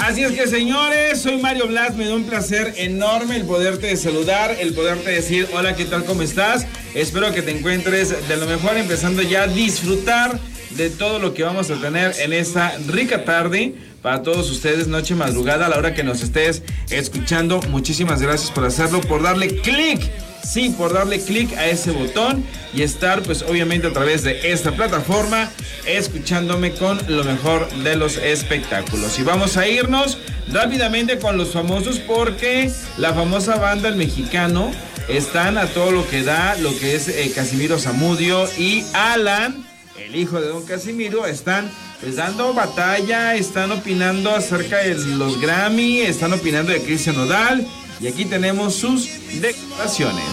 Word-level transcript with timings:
Así 0.00 0.24
es 0.24 0.32
que 0.32 0.48
señores, 0.48 1.22
soy 1.22 1.38
Mario 1.38 1.68
Blas, 1.68 1.94
me 1.94 2.06
da 2.06 2.14
un 2.16 2.24
placer 2.24 2.74
enorme 2.78 3.36
el 3.36 3.44
poderte 3.44 3.96
saludar, 3.96 4.56
el 4.58 4.74
poderte 4.74 5.10
decir 5.10 5.48
hola, 5.52 5.76
¿qué 5.76 5.84
tal? 5.84 6.04
¿Cómo 6.04 6.22
estás? 6.22 6.66
Espero 6.94 7.32
que 7.32 7.42
te 7.42 7.52
encuentres 7.52 8.28
de 8.28 8.36
lo 8.36 8.46
mejor, 8.46 8.76
empezando 8.76 9.22
ya 9.22 9.44
a 9.44 9.46
disfrutar 9.46 10.40
de 10.70 10.90
todo 10.90 11.18
lo 11.18 11.34
que 11.34 11.42
vamos 11.42 11.70
a 11.70 11.80
tener 11.80 12.14
en 12.18 12.32
esta 12.32 12.76
rica 12.88 13.24
tarde 13.24 13.74
para 14.02 14.22
todos 14.22 14.50
ustedes, 14.50 14.88
noche 14.88 15.14
madrugada, 15.14 15.66
a 15.66 15.68
la 15.68 15.78
hora 15.78 15.94
que 15.94 16.02
nos 16.02 16.22
estés 16.22 16.62
escuchando. 16.90 17.60
Muchísimas 17.68 18.22
gracias 18.22 18.50
por 18.50 18.64
hacerlo, 18.64 19.00
por 19.00 19.22
darle 19.22 19.60
clic 19.60 20.10
sí, 20.42 20.74
por 20.76 20.92
darle 20.92 21.20
clic 21.20 21.56
a 21.56 21.66
ese 21.66 21.90
botón 21.90 22.44
y 22.74 22.82
estar 22.82 23.22
pues 23.22 23.42
obviamente 23.42 23.86
a 23.86 23.92
través 23.92 24.22
de 24.22 24.52
esta 24.52 24.72
plataforma 24.72 25.50
escuchándome 25.86 26.72
con 26.72 26.98
lo 27.08 27.24
mejor 27.24 27.70
de 27.82 27.96
los 27.96 28.16
espectáculos. 28.16 29.18
Y 29.18 29.22
vamos 29.22 29.56
a 29.56 29.68
irnos 29.68 30.18
rápidamente 30.48 31.18
con 31.18 31.36
los 31.36 31.52
famosos 31.52 31.98
porque 31.98 32.70
la 32.96 33.14
famosa 33.14 33.56
banda 33.56 33.88
El 33.88 33.96
Mexicano 33.96 34.70
están 35.08 35.58
a 35.58 35.66
todo 35.66 35.92
lo 35.92 36.08
que 36.08 36.22
da, 36.22 36.56
lo 36.56 36.76
que 36.78 36.94
es 36.94 37.08
eh, 37.08 37.32
Casimiro 37.34 37.78
Zamudio 37.78 38.48
y 38.58 38.84
Alan, 38.92 39.64
el 39.98 40.16
hijo 40.16 40.40
de 40.40 40.48
don 40.48 40.64
Casimiro, 40.64 41.26
están 41.26 41.70
pues 42.00 42.16
dando 42.16 42.54
batalla, 42.54 43.34
están 43.34 43.70
opinando 43.72 44.34
acerca 44.34 44.78
de 44.78 44.94
los 44.94 45.40
Grammy, 45.40 46.00
están 46.00 46.32
opinando 46.32 46.72
de 46.72 46.80
Cristian 46.80 47.16
Nodal 47.16 47.66
y 48.00 48.06
aquí 48.06 48.24
tenemos 48.24 48.74
sus 48.74 49.06
declaraciones. 49.40 50.24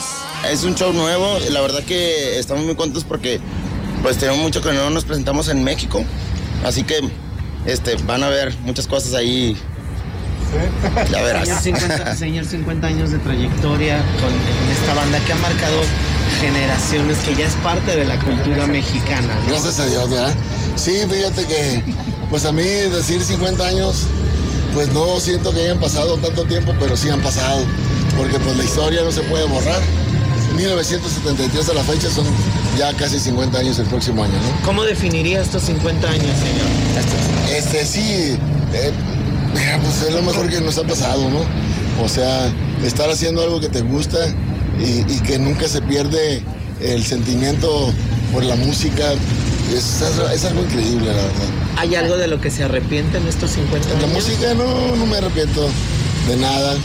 Es 0.49 0.63
un 0.63 0.75
show 0.75 0.93
nuevo, 0.93 1.37
la 1.49 1.61
verdad 1.61 1.83
que 1.83 2.39
estamos 2.39 2.63
muy 2.63 2.75
contentos 2.75 3.03
porque 3.03 3.39
pues 4.01 4.17
tenemos 4.17 4.39
mucho 4.39 4.61
que 4.61 4.71
no 4.71 4.89
nos 4.89 5.03
presentamos 5.03 5.49
en 5.49 5.63
México, 5.63 6.03
así 6.63 6.83
que 6.83 7.01
este, 7.65 7.95
van 8.03 8.23
a 8.23 8.29
ver 8.29 8.55
muchas 8.63 8.87
cosas 8.87 9.13
ahí. 9.13 9.57
Ya 11.11 11.21
verás. 11.21 11.49
Señor 12.17 12.45
50, 12.45 12.87
años 12.87 13.11
de 13.11 13.19
trayectoria 13.19 13.97
con 14.21 14.31
esta 14.71 14.93
banda 14.93 15.19
que 15.25 15.33
ha 15.33 15.35
marcado 15.35 15.81
generaciones, 16.39 17.17
que 17.19 17.35
ya 17.35 17.45
es 17.45 17.53
parte 17.55 17.97
de 17.97 18.05
la 18.05 18.17
cultura 18.19 18.65
mexicana. 18.67 19.37
Gracias 19.49 19.79
a 19.81 19.85
Dios, 19.87 20.09
¿verdad? 20.09 20.33
Sí, 20.77 21.01
fíjate 21.09 21.45
que, 21.45 21.83
pues 22.29 22.45
a 22.45 22.51
mí 22.51 22.63
decir 22.63 23.21
50 23.21 23.67
años 23.67 24.05
pues 24.73 24.93
no 24.93 25.19
siento 25.19 25.51
que 25.51 25.61
hayan 25.61 25.79
pasado 25.79 26.17
tanto 26.17 26.43
tiempo, 26.43 26.71
pero 26.79 26.95
sí 26.95 27.09
han 27.09 27.19
pasado, 27.21 27.63
porque 28.15 28.37
pues 28.39 28.55
la 28.57 28.63
historia 28.63 29.01
no 29.01 29.11
se 29.11 29.21
puede 29.21 29.45
borrar. 29.45 29.81
1973 30.55 31.69
a 31.69 31.73
la 31.73 31.83
fecha 31.83 32.09
son 32.11 32.25
ya 32.77 32.93
casi 32.93 33.19
50 33.19 33.57
años 33.57 33.79
el 33.79 33.87
próximo 33.87 34.23
año, 34.23 34.33
¿no? 34.33 34.65
¿Cómo 34.65 34.83
definiría 34.83 35.41
estos 35.41 35.63
50 35.63 36.07
años, 36.07 36.21
señor? 36.25 37.57
Este 37.57 37.85
sí, 37.85 38.37
eh, 38.73 38.91
pues 39.81 40.01
es 40.03 40.13
lo 40.13 40.21
mejor 40.21 40.47
que 40.47 40.61
nos 40.61 40.77
ha 40.77 40.83
pasado, 40.83 41.27
¿no? 41.29 41.39
O 42.03 42.07
sea, 42.07 42.51
estar 42.83 43.09
haciendo 43.09 43.41
algo 43.41 43.59
que 43.59 43.69
te 43.69 43.81
gusta 43.81 44.19
y, 44.79 45.11
y 45.11 45.19
que 45.21 45.39
nunca 45.39 45.67
se 45.67 45.81
pierde 45.81 46.43
el 46.81 47.03
sentimiento 47.03 47.91
por 48.31 48.43
la 48.43 48.55
música, 48.55 49.13
es, 49.75 50.45
algo 50.45 50.63
increíble, 50.63 51.07
la 51.07 51.13
verdad. 51.13 51.47
¿Hay 51.77 51.95
algo 51.95 52.17
de 52.17 52.27
lo 52.27 52.39
que 52.39 52.51
se 52.51 52.63
arrepiente 52.63 53.17
en 53.17 53.27
estos 53.27 53.51
50 53.51 53.89
años? 53.89 54.01
La 54.01 54.07
música 54.07 54.53
no, 54.53 54.95
no 54.95 55.05
me 55.05 55.17
arrepiento 55.17 55.67
de 56.27 56.37
nada. 56.37 56.75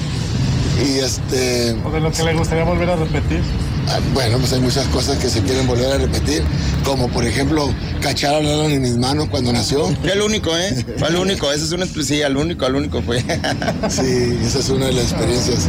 Y 0.80 0.98
este. 0.98 1.76
¿O 1.84 1.90
de 1.90 2.00
lo 2.00 2.10
que 2.10 2.22
le 2.22 2.34
gustaría 2.34 2.64
volver 2.64 2.90
a 2.90 2.96
repetir? 2.96 3.42
Ah, 3.88 3.98
bueno, 4.14 4.38
pues 4.38 4.52
hay 4.52 4.60
muchas 4.60 4.86
cosas 4.88 5.18
que 5.18 5.28
se 5.28 5.42
quieren 5.42 5.66
volver 5.66 5.92
a 5.92 5.98
repetir, 5.98 6.42
como 6.84 7.08
por 7.08 7.26
ejemplo, 7.26 7.72
cachar 8.00 8.34
a 8.34 8.38
Alan 8.38 8.70
en 8.70 8.82
mis 8.82 8.96
manos 8.96 9.28
cuando 9.28 9.52
nació. 9.52 9.86
Fue 10.00 10.12
el 10.12 10.22
único, 10.22 10.56
¿eh? 10.56 10.84
Fue 10.98 11.08
el 11.08 11.16
único, 11.16 11.50
esa 11.52 11.64
es 11.64 11.72
una 11.72 11.84
expresión, 11.84 12.30
el 12.30 12.36
único, 12.36 12.66
el 12.66 12.76
único 12.76 13.02
fue. 13.02 13.20
sí, 13.88 14.38
esa 14.42 14.58
es 14.60 14.68
una 14.68 14.86
de 14.86 14.92
las 14.92 15.12
experiencias, 15.12 15.68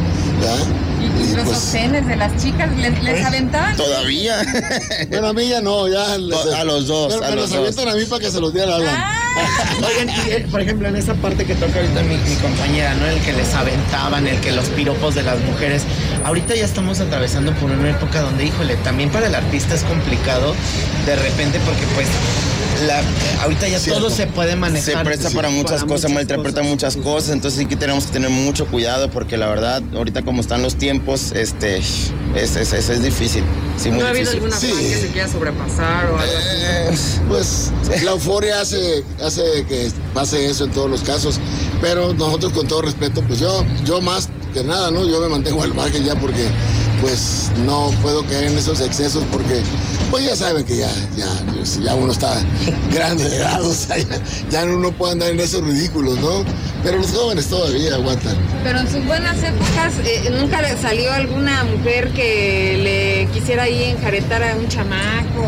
¿Y, 1.02 1.05
y 1.05 1.36
los 1.36 1.45
pues, 1.45 1.58
sostenes 1.58 2.08
de 2.08 2.16
las 2.16 2.42
chicas 2.42 2.75
les, 2.78 3.03
les 3.03 3.25
aventaban? 3.25 3.75
Todavía. 3.75 4.42
bueno, 5.09 5.27
a 5.27 5.33
mí 5.33 5.48
ya 5.49 5.61
no, 5.61 5.88
ya. 5.88 6.14
a 6.14 6.17
los 6.64 6.88
dos. 6.88 7.14
Pero 7.14 7.26
a 7.26 7.30
me 7.30 7.36
los 7.36 7.49
los 7.49 7.59
avientan 7.59 7.89
a 7.89 7.95
mí 7.95 8.05
para 8.05 8.21
que 8.21 8.32
se 8.32 8.39
los 8.39 8.54
diera 8.54 8.73
a 8.73 8.76
Alan. 8.77 8.95
Ah. 8.95 9.23
Oigan, 9.86 10.10
eh, 10.10 10.45
por 10.49 10.61
ejemplo, 10.61 10.88
en 10.88 10.95
esa 10.95 11.14
parte 11.16 11.45
que 11.45 11.55
toca 11.55 11.80
ahorita 11.80 12.04
mi, 12.04 12.17
mi 12.17 12.36
compañera, 12.36 12.94
¿no? 12.95 13.05
El 13.05 13.20
que 13.21 13.33
les 13.33 13.54
aventaban, 13.54 14.27
el 14.27 14.39
que 14.39 14.52
los 14.52 14.66
piropos 14.70 15.16
de 15.16 15.23
las 15.23 15.39
mujeres. 15.42 15.83
Ahorita 16.23 16.55
ya 16.55 16.66
estamos 16.66 16.99
atravesando 16.99 17.54
por 17.54 17.71
una 17.71 17.89
época 17.89 18.21
donde, 18.21 18.45
híjole, 18.45 18.76
también 18.77 19.10
para 19.10 19.27
el 19.27 19.36
artista 19.36 19.76
es 19.76 19.83
complicado 19.83 20.55
de 21.05 21.16
repente 21.16 21.60
porque 21.66 21.86
pues 21.95 22.08
la, 22.88 23.02
ahorita 23.44 23.67
ya 23.67 23.80
todo 23.80 24.10
se 24.10 24.28
puede 24.28 24.56
manejar. 24.56 24.98
Se 24.98 25.04
presta 25.04 25.30
para 25.30 25.50
muchas 25.50 25.84
cosas, 25.84 26.11
malinterpreta 26.11 26.64
muchas 26.64 26.98
cosas, 26.98 27.32
entonces 27.32 27.60
sí 27.60 27.66
que 27.66 27.76
tenemos 27.76 28.06
que 28.06 28.14
tener 28.14 28.30
mucho 28.30 28.66
cuidado 28.67 29.10
porque 29.10 29.38
la 29.38 29.48
verdad, 29.48 29.82
ahorita 29.95 30.23
como 30.23 30.42
están 30.42 30.61
los 30.61 30.76
tiempos, 30.76 31.32
este, 31.33 31.78
es, 31.78 32.12
es, 32.36 32.56
es, 32.73 32.89
es 32.89 33.04
difícil. 33.04 33.44
Sí, 33.78 33.89
¿No 33.89 33.95
muy 33.95 34.06
ha 34.06 34.10
habido 34.10 34.32
difícil. 34.32 34.54
alguna 34.54 34.56
fan 34.56 34.89
que 34.89 34.98
se 34.98 35.08
quiera 35.08 35.28
sobrepasar 35.28 36.06
o 36.06 36.17
algo 36.17 36.20
así? 36.20 36.30
Eh, 36.30 36.98
pues 37.28 37.72
la 38.04 38.12
euforia 38.12 38.62
hace, 38.62 39.04
hace 39.23 39.42
que 39.67 39.92
pase 40.14 40.45
eso 40.50 40.66
en 40.66 40.72
todos 40.72 40.89
los 40.89 41.02
casos, 41.02 41.39
pero 41.82 42.14
nosotros 42.14 42.54
con 42.54 42.67
todo 42.67 42.82
respeto, 42.83 43.22
pues 43.23 43.39
yo, 43.39 43.66
yo 43.86 44.02
más 44.02 44.30
que 44.54 44.64
nada, 44.64 44.92
¿no? 44.92 45.08
Yo 45.08 45.20
me 45.20 45.30
mantengo 45.30 45.64
al 45.64 45.73
margen 45.73 46.04
ya 46.04 46.16
porque 46.16 46.48
pues 47.03 47.52
no 47.65 47.91
puedo 48.02 48.25
caer 48.25 48.45
en 48.45 48.58
esos 48.58 48.80
excesos 48.80 49.25
porque 49.30 49.61
pues 50.09 50.25
ya 50.25 50.37
saben 50.37 50.64
que 50.64 50.77
ya, 50.77 50.89
ya, 51.17 51.27
ya 51.81 51.95
uno 51.95 52.14
está 52.14 52.33
grande 52.93 53.30
de 53.30 53.36
edad, 53.36 53.61
o 53.61 53.73
sea, 53.73 53.97
ya, 53.97 54.21
ya 54.49 54.64
uno 54.64 54.89
puede 54.93 55.11
andar 55.11 55.31
en 55.31 55.41
esos 55.41 55.61
ridículos, 55.65 56.17
¿no? 56.19 56.45
Pero 56.81 56.99
los 56.99 57.11
jóvenes 57.11 57.47
todavía 57.47 57.95
aguantan. 57.95 58.37
Pero 58.64 58.80
en 58.80 58.89
sus 58.89 59.05
buenas 59.05 59.36
épocas, 59.43 59.93
eh, 60.05 60.30
¿nunca 60.31 60.61
le 60.61 60.77
salió 60.77 61.11
alguna 61.11 61.65
mujer 61.65 62.14
que 62.14 62.80
le 62.81 63.33
quisiera 63.37 63.64
ahí 63.64 63.83
enjaretar 63.83 64.41
a 64.41 64.55
un 64.55 64.70
chamaco? 64.70 65.45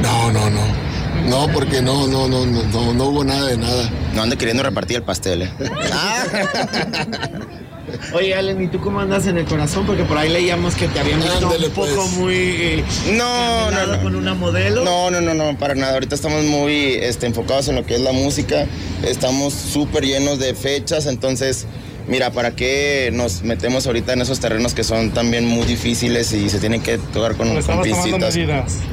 No, 0.00 0.30
no, 0.30 0.50
no. 0.50 0.82
No, 1.28 1.52
porque 1.52 1.82
no, 1.82 2.06
no, 2.06 2.28
no, 2.28 2.46
no, 2.46 2.62
no, 2.62 2.94
no 2.94 3.04
hubo 3.06 3.24
nada 3.24 3.48
de 3.48 3.56
nada. 3.56 3.90
No 4.14 4.22
ande 4.22 4.36
queriendo 4.36 4.62
repartir 4.62 4.98
el 4.98 5.02
pastel, 5.02 5.42
¿eh? 5.42 5.50
Oye, 8.12 8.34
Allen, 8.34 8.62
¿y 8.62 8.68
tú 8.68 8.80
cómo 8.80 9.00
andas 9.00 9.26
en 9.26 9.38
el 9.38 9.44
corazón? 9.44 9.86
Porque 9.86 10.04
por 10.04 10.18
ahí 10.18 10.28
leíamos 10.28 10.74
que 10.74 10.88
te 10.88 11.00
habían 11.00 11.20
visto 11.20 11.46
Ándale, 11.46 11.68
un 11.68 11.72
poco 11.72 11.94
pues. 11.94 12.10
muy 12.12 12.34
eh, 12.36 12.84
No, 13.12 13.70
no, 13.70 13.86
no. 13.86 14.02
con 14.02 14.14
una 14.16 14.34
modelo. 14.34 14.84
No, 14.84 15.10
no, 15.10 15.20
no, 15.20 15.34
no, 15.34 15.56
para 15.58 15.74
nada. 15.74 15.94
Ahorita 15.94 16.14
estamos 16.14 16.44
muy 16.44 16.94
este, 16.94 17.26
enfocados 17.26 17.68
en 17.68 17.76
lo 17.76 17.84
que 17.86 17.94
es 17.94 18.00
la 18.00 18.12
música. 18.12 18.66
Estamos 19.06 19.52
súper 19.54 20.04
llenos 20.04 20.38
de 20.38 20.54
fechas, 20.54 21.06
entonces, 21.06 21.66
mira, 22.06 22.30
¿para 22.32 22.54
qué 22.54 23.10
nos 23.12 23.42
metemos 23.42 23.86
ahorita 23.86 24.12
en 24.12 24.22
esos 24.22 24.38
terrenos 24.40 24.74
que 24.74 24.84
son 24.84 25.10
también 25.10 25.46
muy 25.46 25.66
difíciles 25.66 26.32
y 26.32 26.48
se 26.50 26.58
tienen 26.58 26.82
que 26.82 26.98
tocar 26.98 27.34
con, 27.36 27.54
Le 27.54 27.62
con 27.62 27.82
pincitas? 27.82 28.34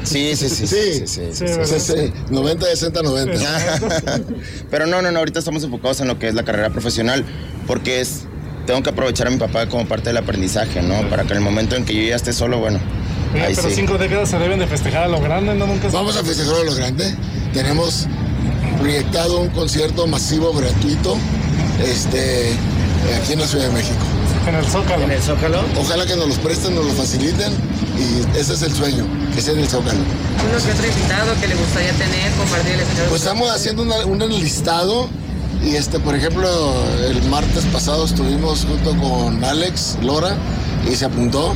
Sí, 0.03 0.35
sí, 0.35 0.49
sí. 0.49 0.67
Sí. 0.67 0.67
sí, 0.67 0.67
sí, 0.67 1.05
sí, 1.07 1.31
Sí, 1.31 1.33
sí, 1.33 1.43
¿verdad? 1.45 1.65
Sí, 1.65 1.79
sí, 1.79 2.13
90, 2.31 2.65
60, 2.65 3.01
90. 3.01 4.21
Pero 4.69 4.85
no, 4.87 5.01
no, 5.01 5.11
no, 5.11 5.19
ahorita 5.19 5.39
estamos 5.39 5.63
enfocados 5.63 6.01
en 6.01 6.07
lo 6.07 6.17
que 6.19 6.27
es 6.27 6.33
la 6.35 6.43
carrera 6.43 6.69
profesional, 6.69 7.25
porque 7.67 8.01
es, 8.01 8.25
tengo 8.69 8.83
que 8.83 8.91
aprovechar 8.91 9.25
a 9.25 9.31
mi 9.31 9.37
papá 9.37 9.65
como 9.65 9.87
parte 9.87 10.09
del 10.11 10.17
aprendizaje, 10.17 10.83
¿no? 10.83 11.01
Para 11.09 11.23
que 11.23 11.31
en 11.31 11.37
el 11.39 11.43
momento 11.43 11.75
en 11.75 11.85
que 11.85 11.95
yo 11.95 12.03
ya 12.03 12.15
esté 12.15 12.33
solo, 12.33 12.59
bueno, 12.59 12.79
Oye, 13.33 13.43
ahí 13.43 13.55
pero 13.55 13.67
sí. 13.67 13.73
cinco 13.77 13.97
décadas 13.97 14.29
se 14.29 14.37
deben 14.37 14.59
de 14.59 14.67
festejar 14.67 15.05
a 15.05 15.07
lo 15.07 15.19
grande, 15.19 15.55
¿no? 15.55 15.65
Nunca 15.65 15.89
se- 15.89 15.95
Vamos 15.95 16.15
a 16.15 16.23
festejar 16.23 16.53
a 16.53 16.63
lo 16.63 16.75
grande. 16.75 17.15
Tenemos 17.51 18.05
proyectado 18.79 19.39
un 19.39 19.49
concierto 19.49 20.05
masivo 20.05 20.53
gratuito 20.53 21.17
este, 21.83 22.51
aquí 23.19 23.33
en 23.33 23.39
la 23.39 23.47
Ciudad 23.47 23.65
de 23.69 23.73
México. 23.73 23.97
en 24.47 24.53
el 24.53 24.65
Zócalo. 24.65 25.03
En 25.03 25.11
el 25.13 25.21
Zócalo. 25.23 25.63
Ojalá 25.75 26.05
que 26.05 26.15
nos 26.15 26.27
los 26.27 26.37
presten, 26.37 26.75
nos 26.75 26.85
lo 26.85 26.93
faciliten 26.93 27.51
y 27.97 28.37
ese 28.37 28.53
es 28.53 28.61
el 28.61 28.71
sueño, 28.75 29.03
que 29.33 29.41
sea 29.41 29.53
en 29.53 29.61
el 29.61 29.67
Zócalo. 29.67 29.97
Uno 29.97 30.63
que 30.63 30.71
otro 30.71 30.87
invitado 30.87 31.33
que 31.41 31.47
le 31.47 31.55
gustaría 31.55 31.91
tener, 31.93 32.31
compartir 32.33 32.73
el 32.73 32.79
escenario. 32.81 33.09
Pues 33.09 33.23
estamos 33.23 33.49
haciendo 33.49 33.81
una- 33.81 34.05
un 34.05 34.19
listado 34.29 35.09
y 35.63 35.75
este, 35.75 35.99
por 35.99 36.15
ejemplo, 36.15 36.47
el 37.07 37.21
martes 37.23 37.65
pasado 37.65 38.05
estuvimos 38.05 38.65
junto 38.65 38.95
con 38.97 39.43
Alex 39.43 39.97
Lora 40.01 40.37
y 40.89 40.95
se 40.95 41.05
apuntó. 41.05 41.53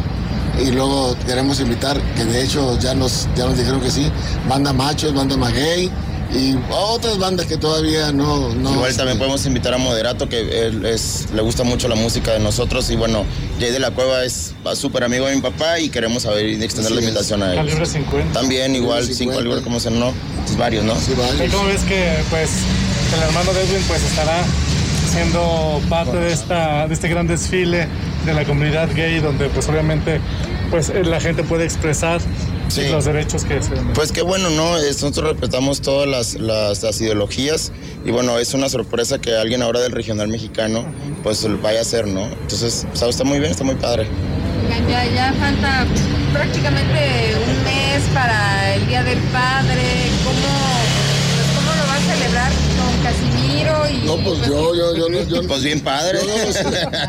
Y 0.61 0.69
luego 0.69 1.15
queremos 1.25 1.59
invitar, 1.59 2.00
que 2.15 2.25
de 2.25 2.44
hecho 2.44 2.77
ya 2.79 2.94
nos, 2.94 3.27
ya 3.35 3.45
nos 3.45 3.57
dijeron 3.57 3.81
que 3.81 3.89
sí, 3.89 4.11
banda 4.47 4.71
machos, 4.71 5.11
banda 5.13 5.35
maguey 5.35 5.89
y 6.35 6.55
otras 6.71 7.17
bandas 7.17 7.45
que 7.45 7.57
todavía 7.57 8.11
no... 8.11 8.50
no 8.50 8.71
Igual 8.71 8.89
este, 8.89 9.00
también 9.00 9.17
podemos 9.17 9.45
invitar 9.45 9.73
a 9.73 9.77
Moderato, 9.77 10.27
que 10.29 10.67
él 10.67 10.85
es, 10.85 11.27
le 11.33 11.41
gusta 11.41 11.63
mucho 11.63 11.88
la 11.88 11.95
música 11.95 12.33
de 12.33 12.39
nosotros. 12.39 12.89
Y 12.89 12.95
bueno, 12.95 13.23
Jay 13.59 13.71
de 13.71 13.79
la 13.79 13.91
Cueva 13.91 14.23
es 14.23 14.53
súper 14.75 15.03
amigo 15.03 15.27
de 15.27 15.35
mi 15.35 15.41
papá 15.41 15.79
y 15.79 15.89
queremos 15.89 16.23
saber 16.23 16.47
y 16.47 16.63
extender 16.63 16.91
la 16.91 17.01
es. 17.01 17.07
invitación 17.07 17.44
a 17.44 17.51
él. 17.51 17.57
Calibre 17.57 17.85
50. 17.85 18.39
También 18.39 18.75
igual, 18.75 18.99
Calibre 18.99 19.15
5 19.15 19.31
50. 19.31 19.41
libros 19.44 19.63
como 19.63 19.79
se 19.79 19.91
no, 19.91 20.11
pues 20.45 20.57
varios, 20.57 20.83
¿no? 20.83 20.95
Sí, 20.99 21.13
vale. 21.15 21.45
¿Y 21.45 21.49
cómo 21.49 21.65
ves 21.65 21.81
que 21.81 22.15
pues 22.29 22.49
el 23.15 23.24
hermano 23.24 23.54
de 23.54 23.63
Edwin 23.63 23.83
pues 23.88 24.04
estará 24.04 24.44
siendo 25.12 25.81
parte 25.89 26.18
de 26.18 26.33
esta 26.33 26.88
de 26.88 26.94
este 26.94 27.07
gran 27.07 27.27
desfile 27.27 27.88
de 28.25 28.33
la 28.33 28.45
comunidad 28.45 28.89
gay 28.95 29.19
donde 29.19 29.50
pues 29.50 29.68
obviamente 29.69 30.19
pues 30.71 30.89
eh, 30.89 31.04
la 31.04 31.19
gente 31.19 31.44
puede 31.44 31.65
expresar 31.65 32.19
y 32.75 32.89
los 32.89 33.06
derechos 33.06 33.44
que 33.44 33.62
se 33.62 33.75
Pues 33.94 34.12
qué 34.12 34.21
bueno, 34.24 34.50
¿no? 34.50 34.77
Nosotros 34.81 35.31
respetamos 35.31 35.81
todas 35.81 36.07
las, 36.07 36.36
las, 36.36 37.01
ideologías 37.01 37.71
y 38.04 38.12
bueno, 38.12 38.39
es 38.39 38.54
una 38.54 38.69
sorpresa 38.69 39.19
que 39.19 39.36
alguien 39.36 39.62
ahora 39.62 39.80
del 39.80 39.92
regional 39.92 40.27
mexicano 40.27 40.86
pues 41.21 41.45
vaya 41.62 41.80
a 41.80 41.81
hacer, 41.83 42.07
¿no? 42.07 42.25
Entonces, 42.25 42.88
está 42.94 43.24
muy 43.24 43.39
bien, 43.39 43.51
está 43.51 43.63
muy 43.63 43.75
padre. 43.75 44.07
Ya, 44.89 45.06
ya 45.06 45.33
falta 45.33 45.86
prácticamente 46.33 47.36
un 47.36 47.63
mes 47.63 48.04
para 48.13 48.74
el 48.74 48.88
Día 48.88 49.04
del 49.04 49.19
Padre. 49.31 50.09
¿Cómo, 50.24 50.33
pues, 51.36 51.48
cómo 51.56 51.71
lo 51.75 51.88
va 51.88 51.95
a 51.95 52.16
celebrar 52.16 52.51
con 52.80 53.04
Casimiro? 53.04 53.72
Y, 53.89 54.06
no, 54.06 54.18
pues, 54.18 54.47
yo, 54.47 54.75
yo, 54.75 54.95
yo, 54.95 55.24
yo, 55.27 55.41
Pues 55.47 55.63
bien 55.63 55.81
padre. 55.81 56.19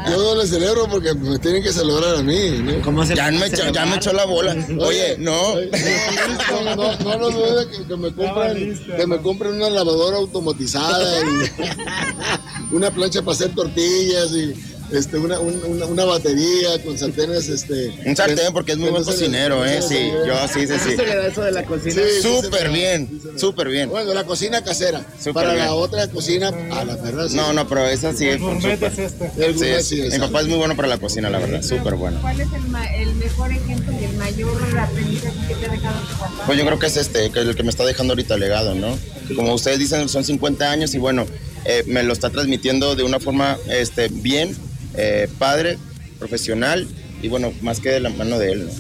Yo 0.09 0.17
no, 0.17 0.35
le 0.43 0.47
celebro 0.47 0.87
porque 0.88 1.15
me 1.15 1.38
tienen 1.38 1.62
que 1.62 1.73
celebrar 1.73 2.17
a 2.17 2.23
mí. 2.23 2.59
¿no? 2.62 2.81
¿Cómo 2.82 3.05
se 3.05 3.15
ya, 3.15 3.31
me 3.31 3.47
echó, 3.47 3.71
ya 3.73 3.87
me 3.87 3.97
echó 3.97 4.12
la 4.12 4.25
bola. 4.25 4.56
Oye, 4.81 5.17
no. 5.19 5.55
No, 5.55 6.76
no, 6.76 7.19
no, 7.19 7.31
no 7.31 7.71
que, 7.88 7.97
me 7.97 8.12
compren, 8.12 8.85
que 8.97 9.06
me 9.06 9.19
compren 9.19 9.55
una 9.55 9.71
lavadora 9.71 10.17
automatizada 10.19 11.21
y 11.21 12.75
una 12.75 12.91
plancha 12.91 13.23
para 13.23 13.32
hacer 13.32 13.55
tortillas 13.55 14.32
y 14.32 14.74
este, 14.93 15.19
una, 15.19 15.39
una, 15.41 16.05
batería 16.05 16.83
con 16.85 16.99
sartenes. 16.99 17.49
Este, 17.49 17.95
un 18.05 18.17
sartén 18.17 18.53
porque 18.53 18.73
es 18.73 18.79
muy 18.79 18.91
buen 18.91 19.05
cocinero, 19.05 19.65
¿eh? 19.65 19.81
Sí, 19.83 20.11
yo 20.27 20.35
sí, 20.49 20.67
sí, 20.67 20.75
sí. 20.79 20.97
eso 21.27 21.43
de 21.43 21.53
la 21.53 21.65
cocina? 21.65 22.03
súper 22.23 22.71
bien, 22.71 23.21
súper 23.37 23.69
bien. 23.69 23.89
Bueno, 23.89 24.13
la 24.15 24.25
cocina 24.25 24.63
casera. 24.63 25.05
Para 25.33 25.55
la 25.55 25.75
otra 25.75 26.09
cocina, 26.09 26.49
a 26.49 26.85
la 26.85 26.97
verdad. 26.97 27.29
No, 27.31 27.53
no, 27.53 27.67
pero 27.69 27.87
esa 27.87 28.13
sí 28.13 28.29
es. 28.29 28.41
es 28.41 29.03
este. 29.39 29.83
sí, 29.83 30.03
mi 30.03 30.19
papá 30.19 30.43
es 30.43 30.49
muy 30.49 30.59
bueno 30.59 30.77
para 30.77 30.89
la 30.89 30.99
cocina, 30.99 31.31
la 31.31 31.39
verdad, 31.39 31.63
súper 31.63 31.95
bueno. 31.95 32.21
¿Cuál 32.21 32.41
es 32.41 32.49
el, 32.53 33.15
mejor 33.15 33.53
ejemplo 33.53 33.93
y 34.01 34.05
el 34.05 34.13
mayor 34.15 34.79
aprendizaje 34.79 35.49
que 35.49 35.55
te 35.55 35.67
ha 35.67 35.71
dejado 35.71 36.01
tu 36.01 36.19
papá? 36.19 36.43
Pues 36.47 36.59
yo 36.59 36.67
creo 36.67 36.79
que 36.79 36.87
es 36.87 36.97
este, 36.97 37.31
que 37.31 37.41
es 37.41 37.47
el 37.47 37.57
que 37.57 37.63
me 37.63 37.71
está 37.71 37.85
dejando 37.85 38.13
ahorita 38.13 38.37
legado, 38.37 38.75
¿no? 38.75 38.99
Como 39.35 39.55
ustedes 39.55 39.79
dicen, 39.79 40.09
son 40.09 40.25
50 40.25 40.71
años 40.71 40.95
y 40.95 40.99
bueno, 40.99 41.27
eh, 41.65 41.83
me 41.87 42.03
lo 42.03 42.13
está 42.13 42.31
transmitiendo 42.31 42.95
de 42.95 43.03
una 43.03 43.19
forma 43.21 43.57
este, 43.69 44.09
bien 44.09 44.55
eh, 44.96 45.29
padre, 45.38 45.79
profesional 46.19 46.87
y 47.23 47.29
bueno, 47.29 47.52
más 47.62 47.81
que 47.81 47.91
de 47.91 48.00
la 48.00 48.11
mano 48.11 48.38
de 48.38 48.52
él. 48.52 48.70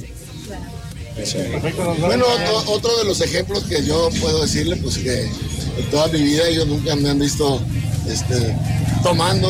Bueno, 2.00 2.24
otro, 2.66 2.98
de 2.98 3.04
los 3.04 3.20
ejemplos 3.20 3.64
que 3.64 3.84
yo 3.84 4.10
puedo 4.20 4.42
decirle, 4.42 4.76
pues 4.76 4.98
que 4.98 5.22
en 5.22 5.90
toda 5.90 6.08
mi 6.08 6.20
vida 6.20 6.48
ellos 6.48 6.66
nunca 6.66 6.96
me 6.96 7.10
han 7.10 7.18
visto 7.20 7.62
este, 8.08 8.56
tomando 9.02 9.48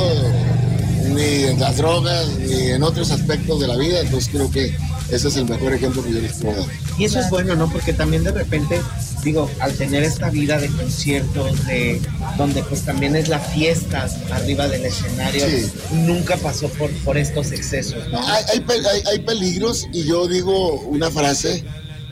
ni 1.09 1.45
en 1.45 1.61
las 1.61 1.77
drogas 1.77 2.29
ni 2.39 2.71
en 2.71 2.83
otros 2.83 3.11
aspectos 3.11 3.61
de 3.61 3.69
la 3.69 3.77
vida, 3.77 4.01
entonces 4.01 4.31
creo 4.31 4.51
que 4.51 4.77
ese 5.11 5.29
es 5.29 5.37
el 5.37 5.47
mejor 5.47 5.73
ejemplo 5.73 6.03
que 6.03 6.13
yo 6.13 6.21
les 6.21 6.35
puedo 6.35 6.61
dar. 6.61 6.75
Y 6.99 7.05
eso 7.05 7.19
es 7.19 7.31
bueno, 7.31 7.55
¿no? 7.57 7.71
Porque 7.71 7.93
también 7.93 8.25
de 8.25 8.33
repente 8.33 8.81
digo, 9.25 9.51
al 9.59 9.73
tener 9.73 10.05
esta 10.05 10.31
vida 10.31 10.59
de 10.59 10.69
conciertos, 10.69 11.67
de 11.67 12.01
donde 12.37 12.63
pues 12.63 12.83
también 12.83 13.17
es 13.17 13.29
la 13.29 13.39
fiesta 13.39 14.07
arriba 14.31 14.69
del 14.69 14.85
escenario, 14.85 15.47
nunca 15.93 16.37
pasó 16.37 16.69
por, 16.69 16.91
por 16.99 17.17
estos 17.17 17.51
excesos. 17.53 18.05
Hay, 18.53 19.19
peligros 19.21 19.89
y 19.93 20.05
yo 20.05 20.29
digo 20.29 20.81
una 20.83 21.11
frase 21.11 21.65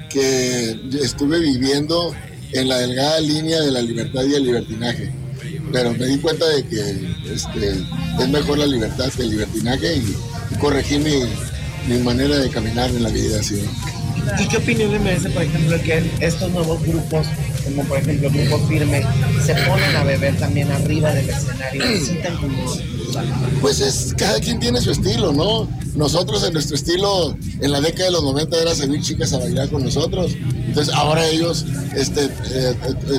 que 0.08 0.76
estuve 1.02 1.38
viviendo 1.40 2.14
en 2.52 2.68
la 2.68 2.78
delgada 2.78 3.20
línea 3.20 3.60
de 3.60 3.70
la 3.70 3.82
libertad 3.82 4.24
y 4.24 4.34
el 4.34 4.44
libertinaje. 4.44 5.12
Pero 5.70 5.92
me 5.94 6.06
di 6.06 6.18
cuenta 6.18 6.46
de 6.48 6.64
que 6.64 6.80
este, 7.32 7.70
es 8.20 8.28
mejor 8.28 8.58
la 8.58 8.66
libertad 8.66 9.10
que 9.14 9.22
el 9.22 9.30
libertinaje 9.30 9.96
y, 9.96 10.16
corregí 10.60 10.98
mi, 10.98 11.22
mi, 11.88 11.98
manera 12.02 12.36
de 12.36 12.50
caminar 12.50 12.90
en 12.90 13.02
la 13.02 13.08
vida. 13.08 13.42
¿sí? 13.42 13.64
¿Y 14.38 14.48
qué 14.48 14.56
opinión 14.56 14.92
le 14.92 14.98
merece, 14.98 15.30
por 15.30 15.42
ejemplo, 15.42 15.80
que 15.82 16.10
estos 16.20 16.50
nuevos 16.50 16.82
grupos, 16.82 17.26
como 17.64 17.84
por 17.84 17.98
ejemplo 17.98 18.28
el 18.28 18.34
Grupo 18.34 18.66
Firme, 18.66 19.04
se 19.44 19.54
ponen 19.54 19.96
a 19.96 20.04
beber 20.04 20.36
también 20.36 20.70
arriba 20.70 21.12
del 21.12 21.28
escenario? 21.28 21.82
Pues 23.60 23.80
es, 23.80 24.14
cada 24.16 24.40
quien 24.40 24.58
tiene 24.58 24.80
su 24.80 24.90
estilo, 24.90 25.32
¿no? 25.32 25.68
Nosotros 25.94 26.42
en 26.44 26.54
nuestro 26.54 26.76
estilo, 26.76 27.36
en 27.60 27.70
la 27.70 27.80
década 27.80 28.06
de 28.06 28.12
los 28.12 28.22
90 28.22 28.62
era 28.62 28.74
seguir 28.74 29.02
chicas 29.02 29.32
a 29.32 29.38
bailar 29.38 29.68
con 29.68 29.84
nosotros. 29.84 30.32
Entonces 30.66 30.94
ahora 30.94 31.26
ellos 31.28 31.66
este, 31.94 32.24
eh, 32.24 32.30
eh, 32.50 32.74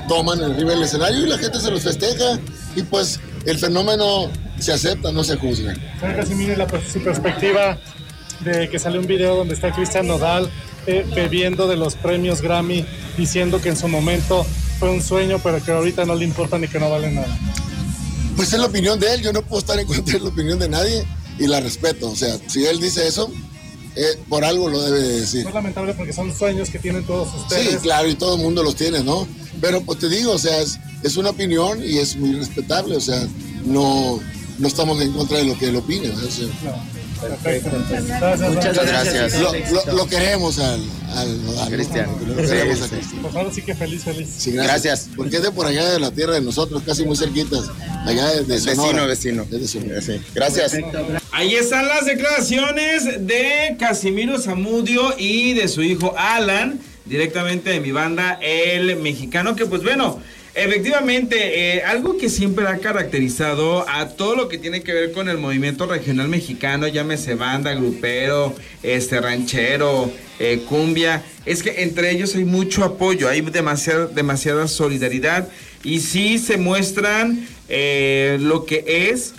toman 0.08 0.42
arriba 0.42 0.72
del 0.72 0.84
escenario 0.84 1.26
y 1.26 1.30
la 1.30 1.38
gente 1.38 1.60
se 1.60 1.70
los 1.70 1.84
festeja. 1.84 2.40
Y 2.76 2.82
pues 2.82 3.20
el 3.46 3.60
fenómeno 3.60 4.30
se 4.58 4.74
acepta, 4.74 5.12
no 5.12 5.24
se 5.24 5.36
juzga. 5.36 5.76
Casi 6.02 6.34
mire 6.34 6.58
la, 6.58 6.68
su 6.92 7.00
perspectiva 7.04 7.78
de 8.40 8.70
que 8.70 8.80
sale 8.80 9.00
un 9.00 9.06
video 9.06 9.36
donde 9.36 9.54
está 9.54 9.72
Cristian 9.72 10.08
Nodal 10.08 10.50
eh, 10.88 11.06
bebiendo 11.16 11.68
de 11.68 11.76
los 11.76 11.96
premios 11.96 12.42
Grammy, 12.42 12.86
diciendo 13.18 13.62
que 13.62 13.70
en 13.70 13.78
su 13.78 13.88
momento 13.88 14.46
fue 14.80 14.90
un 14.90 15.02
sueño, 15.02 15.40
pero 15.44 15.64
que 15.64 15.72
ahorita 15.72 16.06
no 16.06 16.16
le 16.16 16.26
importa 16.26 16.58
ni 16.58 16.68
que 16.68 16.80
no 16.80 16.90
vale 16.90 17.12
nada. 17.12 17.38
Pues 18.36 18.52
es 18.52 18.60
la 18.60 18.66
opinión 18.66 19.00
de 19.00 19.14
él, 19.14 19.22
yo 19.22 19.32
no 19.32 19.42
puedo 19.42 19.60
estar 19.60 19.80
en 19.80 19.88
contra 19.88 20.14
de 20.14 20.20
la 20.20 20.30
opinión 20.30 20.60
de 20.60 20.68
nadie 20.68 21.06
y 21.40 21.48
la 21.48 21.60
respeto. 21.60 22.10
O 22.10 22.16
sea, 22.16 22.38
si 22.48 22.66
él 22.66 22.80
dice 22.80 23.08
eso, 23.08 23.32
eh, 23.96 24.20
por 24.28 24.44
algo 24.44 24.70
lo 24.70 24.82
debe 24.82 25.00
decir. 25.00 25.46
Es 25.48 25.54
lamentable 25.54 25.94
porque 25.94 26.14
son 26.14 26.36
sueños 26.36 26.70
que 26.70 26.80
tienen 26.80 27.06
todos 27.06 27.30
ustedes. 27.34 27.70
Sí, 27.70 27.78
claro, 27.78 28.10
y 28.10 28.16
todo 28.16 28.36
el 28.36 28.42
mundo 28.42 28.64
los 28.64 28.76
tiene, 28.76 29.04
¿no? 29.04 29.28
Pero 29.62 29.82
pues 29.82 30.00
te 30.00 30.10
digo, 30.10 30.32
o 30.32 30.40
sea, 30.40 30.60
es, 30.62 31.18
una 31.18 31.30
opinión 31.30 31.84
y 31.84 32.00
es 32.00 32.16
muy 32.16 32.34
respetable, 32.34 32.96
o 32.96 33.02
sea, 33.02 33.28
no, 33.66 34.20
no 34.58 34.68
estamos 34.68 35.00
en 35.00 35.14
contra 35.14 35.38
de 35.38 35.46
lo 35.46 35.58
que 35.58 35.68
él 35.68 35.76
opine. 35.76 36.12
Perfecto. 37.20 37.70
Muchas 38.50 38.88
gracias. 38.88 39.40
Lo, 39.94 40.08
queremos 40.08 40.60
al, 40.60 40.82
al, 41.16 41.70
Cristian. 41.70 42.10
Lo 42.28 42.36
queremos 42.36 42.82
a 42.82 42.88
Cristian. 42.90 43.22
Pues 43.22 43.36
ahora 43.36 43.52
sí 43.54 43.62
que 43.62 43.76
feliz, 43.76 44.04
feliz. 44.04 44.48
gracias. 44.48 45.10
Porque 45.16 45.38
es 45.38 45.44
de 45.44 45.52
por 45.52 45.66
allá 45.66 45.90
de 45.92 46.00
la 46.00 46.12
tierra 46.12 46.34
de 46.34 46.42
nosotros, 46.42 46.84
casi 46.86 47.06
muy 47.06 47.16
cerquitas. 47.16 47.70
Allá 48.06 48.28
de, 48.30 48.44
Vecino, 48.44 49.08
vecino. 49.08 49.46
Gracias. 50.34 50.76
Ahí 51.32 51.56
están 51.56 51.88
las 51.88 52.06
declaraciones 52.06 53.26
de 53.26 53.76
Casimiro 53.80 54.40
Zamudio 54.40 55.16
y 55.18 55.54
de 55.54 55.68
su 55.68 55.82
hijo 55.82 56.14
Alan, 56.18 56.80
directamente 57.06 57.72
de 57.72 57.80
mi 57.80 57.92
banda 57.92 58.40
El 58.42 58.98
Mexicano, 58.98 59.56
que 59.56 59.66
pues 59.66 59.84
bueno 59.84 60.20
Efectivamente, 60.56 61.78
eh, 61.78 61.82
algo 61.82 62.16
que 62.16 62.30
siempre 62.30 62.68
ha 62.68 62.78
caracterizado 62.78 63.90
a 63.90 64.10
todo 64.10 64.36
lo 64.36 64.50
que 64.50 64.60
tiene 64.60 64.84
que 64.84 64.94
ver 64.94 65.12
con 65.12 65.28
el 65.28 65.40
movimiento 65.40 65.88
regional 65.88 66.30
mexicano, 66.30 66.88
llámese 66.88 67.34
banda, 67.34 67.74
grupero, 67.74 68.54
este 68.84 69.20
ranchero, 69.20 70.12
eh, 70.38 70.64
cumbia, 70.70 71.24
es 71.48 71.64
que 71.64 71.82
entre 71.82 72.12
ellos 72.12 72.36
hay 72.36 72.46
mucho 72.46 72.84
apoyo, 72.84 73.30
hay 73.30 73.42
demasiada, 73.42 74.06
demasiada 74.06 74.68
solidaridad 74.68 75.48
y 75.84 76.02
sí 76.02 76.38
se 76.38 76.58
muestran 76.58 77.48
eh, 77.68 78.38
lo 78.40 78.66
que 78.66 79.10
es 79.10 79.34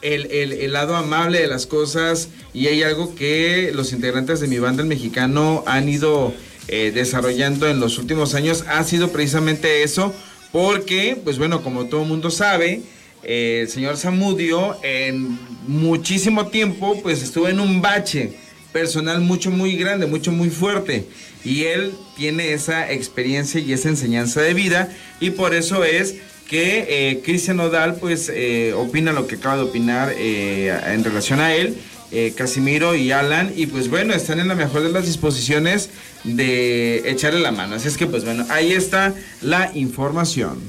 el, 0.00 0.30
el, 0.30 0.72
lado 0.72 0.94
amable 0.94 1.40
de 1.40 1.48
las 1.48 1.66
cosas 1.66 2.28
y 2.54 2.68
hay 2.68 2.84
algo 2.84 3.16
que 3.16 3.72
los 3.74 3.92
integrantes 3.92 4.38
de 4.38 4.46
mi 4.46 4.60
banda 4.60 4.82
el 4.82 4.88
mexicano 4.88 5.64
han 5.66 5.88
ido 5.88 6.32
eh, 6.72 6.92
desarrollando 6.94 7.66
en 7.66 7.80
los 7.80 7.98
últimos 7.98 8.36
años 8.36 8.64
ha 8.68 8.84
sido 8.84 9.10
precisamente 9.10 9.82
eso, 9.82 10.14
porque, 10.52 11.18
pues 11.24 11.36
bueno, 11.36 11.64
como 11.64 11.86
todo 11.86 12.02
el 12.02 12.08
mundo 12.08 12.30
sabe, 12.30 12.82
eh, 13.24 13.62
el 13.62 13.68
señor 13.68 13.96
Zamudio 13.96 14.76
en 14.84 15.36
muchísimo 15.66 16.46
tiempo, 16.46 17.02
pues 17.02 17.24
estuvo 17.24 17.48
en 17.48 17.58
un 17.58 17.82
bache 17.82 18.34
personal 18.72 19.20
mucho, 19.20 19.50
muy 19.50 19.74
grande, 19.74 20.06
mucho, 20.06 20.30
muy 20.30 20.48
fuerte. 20.48 21.06
Y 21.44 21.64
él 21.64 21.92
tiene 22.16 22.52
esa 22.52 22.88
experiencia 22.92 23.60
y 23.60 23.72
esa 23.72 23.88
enseñanza 23.88 24.40
de 24.40 24.54
vida, 24.54 24.96
y 25.18 25.30
por 25.30 25.54
eso 25.54 25.82
es 25.82 26.14
que 26.48 26.86
eh, 26.88 27.20
Cristian 27.24 27.58
Odal, 27.58 27.96
pues, 27.96 28.30
opina 28.76 29.12
lo 29.12 29.26
que 29.26 29.34
acaba 29.34 29.56
de 29.56 29.62
opinar 29.62 30.12
en 30.16 31.02
relación 31.02 31.40
a 31.40 31.52
él 31.52 31.76
eh, 32.12 32.32
Casimiro 32.36 32.96
y 32.96 33.12
Alan. 33.12 33.52
Y 33.54 33.66
pues 33.66 33.88
bueno, 33.88 34.14
están 34.14 34.40
en 34.40 34.48
la 34.48 34.54
mejor 34.54 34.82
de 34.82 34.90
las 34.90 35.06
disposiciones 35.06 35.90
de 36.24 37.10
echarle 37.10 37.40
la 37.40 37.52
mano. 37.52 37.76
Así 37.76 37.88
es 37.88 37.96
que 37.96 38.06
pues 38.06 38.24
bueno, 38.24 38.46
ahí 38.50 38.72
está 38.72 39.14
la 39.40 39.70
información. 39.74 40.60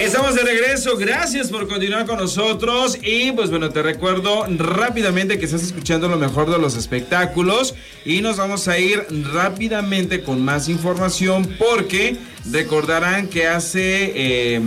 Estamos 0.00 0.34
de 0.34 0.42
regreso, 0.42 0.96
gracias 0.96 1.48
por 1.48 1.68
continuar 1.68 2.06
con 2.06 2.18
nosotros 2.18 2.98
y 3.02 3.32
pues 3.32 3.50
bueno, 3.50 3.70
te 3.70 3.82
recuerdo 3.82 4.46
rápidamente 4.48 5.38
que 5.38 5.44
estás 5.44 5.62
escuchando 5.62 6.08
lo 6.08 6.16
mejor 6.16 6.50
de 6.50 6.58
los 6.58 6.76
espectáculos 6.76 7.74
y 8.04 8.20
nos 8.20 8.36
vamos 8.36 8.68
a 8.68 8.78
ir 8.78 9.04
rápidamente 9.32 10.22
con 10.22 10.44
más 10.44 10.68
información 10.68 11.56
porque 11.58 12.16
recordarán 12.50 13.28
que 13.28 13.48
hace... 13.48 14.12
Eh, 14.14 14.62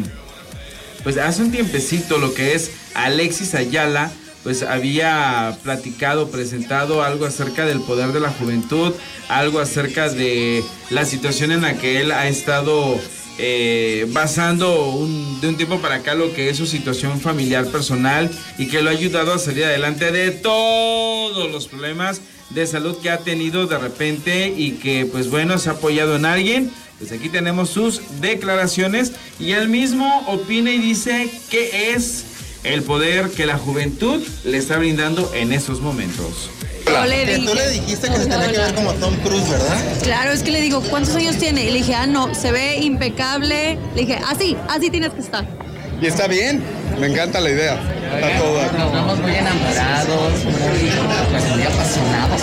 pues 1.03 1.17
hace 1.17 1.43
un 1.43 1.51
tiempecito 1.51 2.17
lo 2.17 2.33
que 2.33 2.55
es 2.55 2.71
Alexis 2.95 3.53
Ayala 3.53 4.11
pues 4.45 4.61
había 4.61 5.57
platicado, 5.63 6.29
presentado 6.29 7.01
algo 7.01 7.25
acerca 7.25 7.65
del 7.65 7.81
poder 7.81 8.11
de 8.11 8.19
la 8.19 8.29
juventud, 8.29 8.93
algo 9.27 9.59
acerca 9.59 10.07
de 10.07 10.63
la 10.91 11.03
situación 11.03 11.51
en 11.51 11.63
la 11.63 11.79
que 11.79 11.99
él 11.99 12.11
ha 12.11 12.27
estado 12.27 12.95
eh, 13.39 14.05
basando 14.09 14.99
de 15.41 15.47
un 15.47 15.57
tiempo 15.57 15.79
para 15.79 15.95
acá 15.95 16.13
lo 16.13 16.31
que 16.31 16.51
es 16.51 16.57
su 16.57 16.67
situación 16.67 17.19
familiar 17.19 17.65
personal 17.65 18.29
y 18.59 18.67
que 18.67 18.83
lo 18.83 18.91
ha 18.91 18.93
ayudado 18.93 19.33
a 19.33 19.39
salir 19.39 19.65
adelante 19.65 20.11
de 20.11 20.29
todos 20.29 21.51
los 21.51 21.67
problemas 21.67 22.21
de 22.51 22.67
salud 22.67 22.97
que 23.01 23.09
ha 23.09 23.17
tenido 23.17 23.65
de 23.65 23.79
repente 23.79 24.53
y 24.55 24.73
que 24.73 25.07
pues 25.07 25.27
bueno 25.31 25.57
se 25.57 25.69
ha 25.69 25.73
apoyado 25.73 26.17
en 26.17 26.25
alguien. 26.25 26.71
Pues 26.99 27.11
aquí 27.11 27.29
tenemos 27.29 27.71
sus 27.71 27.99
declaraciones 28.21 29.13
y 29.39 29.53
él 29.53 29.69
mismo 29.69 30.23
opina 30.27 30.71
y 30.71 30.77
dice 30.77 31.31
que 31.49 31.93
es 31.95 32.25
el 32.65 32.83
poder 32.83 33.29
que 33.29 33.45
la 33.45 33.57
juventud 33.57 34.23
le 34.43 34.57
está 34.57 34.77
brindando 34.77 35.33
en 35.33 35.53
estos 35.53 35.81
momentos. 35.81 36.49
que 36.85 37.39
tú 37.45 37.55
le 37.55 37.69
dijiste 37.69 38.09
que 38.09 38.17
se 38.17 38.27
tenía 38.27 38.51
que 38.51 38.57
ver 38.57 38.75
como 38.75 38.93
Tom 38.93 39.15
Cruise, 39.17 39.49
¿verdad? 39.49 39.77
Claro, 40.03 40.31
es 40.31 40.43
que 40.43 40.51
le 40.51 40.61
digo, 40.61 40.81
¿cuántos 40.81 41.15
años 41.15 41.37
tiene? 41.37 41.63
Y 41.63 41.71
le 41.71 41.79
dije, 41.79 41.95
ah, 41.95 42.07
no, 42.07 42.33
se 42.33 42.51
ve 42.51 42.77
impecable. 42.77 43.77
Le 43.95 44.01
dije, 44.01 44.19
así, 44.27 44.57
así 44.69 44.89
tienes 44.89 45.11
que 45.13 45.21
estar. 45.21 45.64
Y 46.01 46.07
está 46.07 46.27
bien, 46.27 46.61
me 46.99 47.07
encanta 47.07 47.39
la 47.39 47.49
idea. 47.49 47.79
Está 48.15 48.37
todo. 48.37 48.61
Nos 48.77 48.93
vemos 48.93 49.19
muy 49.19 49.35
enamorados, 49.35 50.43
muy, 50.43 50.53
muy 50.53 51.63
apasionados. 51.63 52.41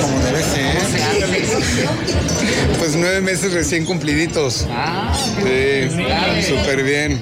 Como 0.00 0.20
debe 0.20 0.42
ser. 0.42 0.80
Pues 2.78 2.96
nueve 2.96 3.20
meses 3.20 3.52
recién 3.52 3.84
cumpliditos. 3.84 4.66
Ah, 4.70 5.12
Sí, 5.42 5.88
súper 6.48 6.82
bien. 6.82 7.20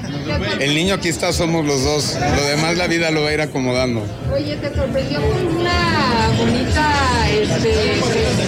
El 0.60 0.74
niño 0.74 0.94
aquí 0.94 1.08
está, 1.08 1.32
somos 1.32 1.64
los 1.66 1.84
dos. 1.84 2.16
Lo 2.36 2.44
demás 2.46 2.76
la 2.76 2.86
vida 2.86 3.10
lo 3.10 3.22
va 3.22 3.30
a 3.30 3.34
ir 3.34 3.40
acomodando. 3.40 4.02
Oye, 4.32 4.56
¿te 4.56 4.74
sorprendió 4.74 5.20
con 5.20 5.56
una 5.58 6.30
bonita 6.36 6.92
este, 7.30 8.00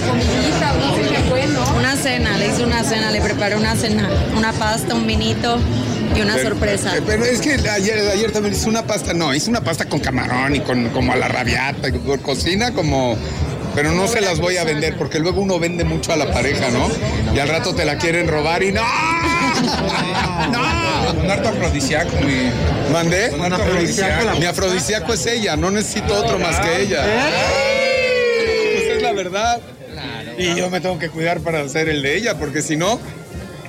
comidita 0.07 0.73
no 0.79 0.95
sé 0.95 1.03
qué 1.03 1.19
fue, 1.29 1.47
no? 1.49 1.65
Una 1.77 1.97
cena, 1.97 2.37
le 2.39 2.49
hice 2.49 2.65
una 2.65 2.85
cena, 2.85 3.11
le 3.11 3.21
preparé 3.21 3.57
una 3.57 3.75
cena, 3.77 4.09
una 4.37 4.53
pasta, 4.53 4.95
un 4.95 5.07
vinito 5.07 5.59
y 6.17 6.21
una 6.21 6.35
Pero- 6.35 6.49
sorpresa. 6.51 6.97
eh, 6.97 7.03
Pero 7.07 7.25
es 7.25 7.41
que 7.41 7.53
ayer, 7.69 7.99
ayer 8.13 8.31
también 8.33 8.55
hice 8.55 8.69
una 8.69 8.83
pasta, 8.87 9.13
no, 9.15 9.35
hice 9.35 9.51
una 9.51 9.61
pasta 9.63 9.85
con 9.87 10.01
camarón 10.01 10.57
y 10.57 10.61
con 10.61 10.89
como 10.91 11.13
a 11.13 11.17
la 11.17 11.29
rabiata, 11.29 11.89
y 11.89 11.93
con 11.93 12.19
cocina 12.19 12.73
como... 12.73 13.17
Pero 13.73 13.93
no 13.93 14.09
se 14.09 14.21
las 14.21 14.41
voy 14.41 14.57
a 14.57 14.65
vender 14.65 14.97
porque 14.97 15.21
luego 15.21 15.41
uno 15.43 15.61
vende 15.61 15.85
mucho 15.85 16.13
a 16.13 16.17
la 16.17 16.33
pareja, 16.33 16.71
¿no? 16.71 16.89
Y 17.33 17.39
al 17.39 17.47
rato 17.49 17.73
te 17.73 17.85
la 17.85 17.99
quieren 17.99 18.27
robar 18.27 18.65
y 18.65 18.73
no. 18.73 18.83
No. 20.51 21.21
Un 21.23 21.31
harto 21.31 21.51
afrodisíaco, 21.51 22.17
mi. 22.23 22.51
¿Mandé? 22.93 23.31
Un 23.31 23.53
afrodisíaco. 23.53 24.39
Mi 24.39 24.47
afrodisíaco 24.47 25.13
es 25.13 25.27
ella, 25.27 25.57
no 25.57 25.71
necesito 25.71 26.15
otro 26.15 26.39
más 26.39 26.59
que 26.61 26.83
ella. 26.83 27.05
Esa 28.83 28.95
es 28.97 29.03
la 29.03 29.13
verdad. 29.13 29.61
Y 30.39 30.55
yo 30.57 30.71
me 30.71 30.81
tengo 30.81 30.99
que 30.99 31.09
cuidar 31.11 31.41
para 31.41 31.61
hacer 31.61 31.89
el 31.89 32.03
de 32.03 32.17
ella, 32.17 32.39
porque 32.39 32.63
si 32.63 32.77
no, 32.77 32.99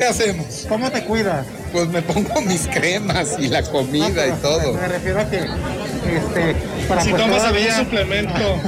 ¿qué 0.01 0.07
hacemos? 0.07 0.65
¿Cómo 0.67 0.89
te 0.91 1.03
cuidas? 1.05 1.45
Pues 1.71 1.87
me 1.89 2.01
pongo 2.01 2.41
mis 2.47 2.67
cremas 2.67 3.35
y 3.37 3.47
la 3.47 3.61
comida 3.63 4.27
y 4.27 4.31
todo. 4.41 4.73
Me 4.73 4.87
refiero 4.87 5.19
a 5.19 5.29
que 5.29 5.37
este, 5.37 6.55
para 6.87 7.01
Si 7.01 7.11
pues 7.11 7.21
tomas 7.21 7.43
algún 7.43 7.71
suplemento. 7.71 8.39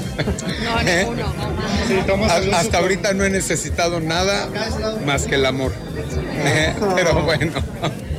No, 0.64 0.80
¿Eh? 0.88 1.00
ninguno. 1.06 1.34
Si 1.88 1.96
tomas 2.08 2.32
A- 2.32 2.36
algún 2.36 2.54
Hasta 2.54 2.64
suplemento. 2.66 2.78
ahorita 2.78 3.14
no 3.14 3.24
he 3.26 3.30
necesitado 3.32 4.00
nada 4.00 4.48
más 5.06 5.24
que 5.26 5.36
el 5.36 5.46
amor. 5.48 5.72
Eh, 6.46 6.74
Pero 6.96 7.24
bueno. 7.24 7.52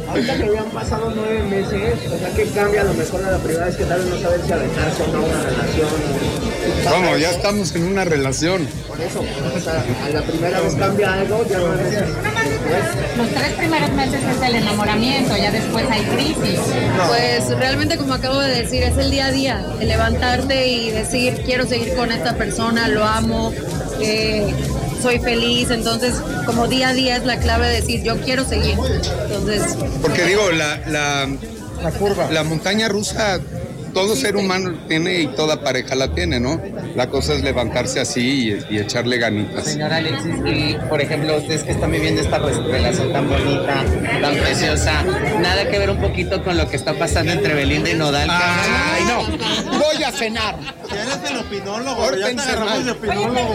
Ahorita 0.09 0.37
que 0.37 0.42
habían 0.44 0.64
pasado 0.66 1.12
nueve 1.14 1.42
meses, 1.44 1.94
o 2.12 2.18
sea, 2.18 2.28
¿qué 2.37 2.44
cambia 2.54 2.83
a 2.83 2.85
lo 2.85 2.94
mejor 2.94 3.25
a 3.25 3.30
la 3.33 3.38
primera 3.38 3.66
vez 3.66 3.76
que 3.76 3.85
tal 3.85 4.00
vez 4.00 4.11
no 4.11 4.18
saber 4.21 4.40
si 4.47 4.52
aventarse 4.52 5.02
o 5.02 5.06
no 5.09 5.23
una 5.25 5.42
relación? 5.42 5.88
Vamos, 6.85 7.21
ya 7.21 7.30
estamos 7.30 7.75
en 7.75 7.85
una 7.85 8.04
relación. 8.04 8.68
Por 8.87 9.00
eso, 9.00 9.21
o 9.21 9.61
sea, 9.61 9.83
a 10.04 10.09
la 10.11 10.23
primera 10.23 10.61
vez 10.61 10.75
cambia 10.75 11.12
algo, 11.14 11.44
ya 11.49 11.59
no 11.59 11.75
es... 11.75 12.34
Los 13.16 13.28
tres 13.31 13.52
primeros 13.54 13.90
meses 13.93 14.21
es 14.23 14.43
el 14.49 14.54
enamoramiento, 14.57 15.37
ya 15.37 15.50
después 15.50 15.85
hay 15.90 16.02
crisis. 16.02 16.61
Pues 17.09 17.49
realmente 17.59 17.97
como 17.97 18.14
acabo 18.14 18.38
de 18.40 18.62
decir, 18.62 18.83
es 18.83 18.97
el 18.97 19.11
día 19.11 19.26
a 19.26 19.31
día, 19.33 19.64
el 19.81 19.88
levantarte 19.88 20.66
y 20.66 20.90
decir, 20.90 21.43
quiero 21.45 21.66
seguir 21.66 21.95
con 21.95 22.11
esta 22.12 22.35
persona, 22.37 22.88
lo 22.88 23.04
amo, 23.04 23.52
eh, 24.00 24.54
soy 25.02 25.19
feliz, 25.19 25.71
entonces 25.71 26.14
como 26.47 26.66
día 26.66 26.88
a 26.88 26.93
día 26.95 27.16
es 27.16 27.25
la 27.25 27.38
clave 27.38 27.69
de 27.69 27.75
decir, 27.81 28.02
yo 28.02 28.16
quiero 28.21 28.45
seguir. 28.45 28.76
Entonces, 29.26 29.76
Porque 30.00 30.25
digo, 30.25 30.50
la, 30.50 30.78
la, 30.88 31.28
La 31.83 31.90
curva. 31.93 32.31
la 32.31 32.43
montaña 32.43 32.88
rusa, 32.88 33.38
todo 33.95 34.15
ser 34.17 34.37
humano 34.37 34.75
tiene 34.89 35.21
y 35.23 35.27
toda 35.29 35.63
pareja 35.63 35.95
la 35.95 36.09
tiene, 36.09 36.41
¿no? 36.41 36.61
La 36.95 37.09
cosa 37.09 37.33
es 37.35 37.43
levantarse 37.43 38.01
así 38.01 38.53
y, 38.71 38.75
y 38.75 38.79
echarle 38.79 39.19
ganitas. 39.19 39.65
Señora 39.65 39.97
Alexis, 39.97 40.35
y 40.45 40.77
por 40.89 41.01
ejemplo, 41.01 41.37
ustedes 41.37 41.63
que 41.63 41.73
están 41.73 41.91
viviendo 41.93 42.21
esta 42.21 42.39
re- 42.39 42.53
relación 42.71 43.13
tan 43.13 43.29
bonita, 43.29 43.85
tan 44.21 44.37
preciosa, 44.37 45.03
nada 45.41 45.69
que 45.71 45.79
ver 45.79 45.91
un 45.91 46.01
poquito 46.01 46.43
con 46.45 46.57
lo 46.57 46.69
que 46.69 46.77
está 46.77 46.93
pasando 46.99 47.33
entre 47.33 47.55
Belinda 47.55 47.91
y 47.91 47.95
Nodal. 47.95 48.29
¡Ay, 48.31 49.05
no! 49.05 49.79
¡Voy 49.79 50.03
a 50.05 50.13
cenar! 50.13 50.57
Eres 50.91 51.31
el 51.31 51.37
opinólogo, 51.39 51.97
Pórtense 51.97 52.57
mal. 52.57 52.97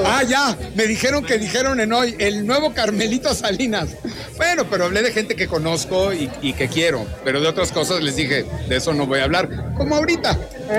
Ah, 0.05 0.23
ya, 0.27 0.57
me 0.75 0.87
dijeron 0.87 1.23
que 1.23 1.37
dijeron 1.37 1.79
en 1.79 1.93
hoy 1.93 2.15
el 2.17 2.45
nuevo 2.47 2.73
Carmelito 2.73 3.33
Salinas. 3.33 3.89
Bueno, 4.37 4.65
pero 4.69 4.85
hablé 4.85 5.01
de 5.03 5.11
gente 5.11 5.35
que 5.35 5.47
conozco 5.47 6.13
y, 6.13 6.29
y 6.41 6.53
que 6.53 6.67
quiero, 6.69 7.05
pero 7.25 7.41
de 7.41 7.47
otras 7.47 7.71
cosas 7.71 8.01
les 8.01 8.15
dije, 8.15 8.45
de 8.69 8.75
eso 8.77 8.93
no 8.93 9.05
voy 9.05 9.19
a 9.19 9.25
hablar, 9.25 9.73
como 9.75 9.95
ahorita. 9.95 10.28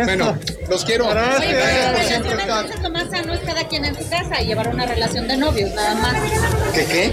Bueno, 0.04 0.38
los 0.69 0.85
quiero. 0.85 1.07
Oye, 1.07 1.14
Gracias 1.14 1.92
por 1.95 2.02
siempre 2.04 2.33
estar. 2.40 2.83
lo 2.83 2.90
más 2.90 3.11
sano 3.11 3.35
es 3.35 3.40
cada 3.40 3.66
quien 3.69 3.85
en 3.85 3.95
su 3.97 4.09
casa 4.09 4.40
y 4.40 4.47
llevar 4.47 4.69
una 4.69 4.87
relación 4.87 5.26
de 5.28 5.37
novios, 5.37 5.71
nada 5.75 5.95
más. 5.97 6.14
¿Qué 6.75 6.85
qué? 6.85 7.04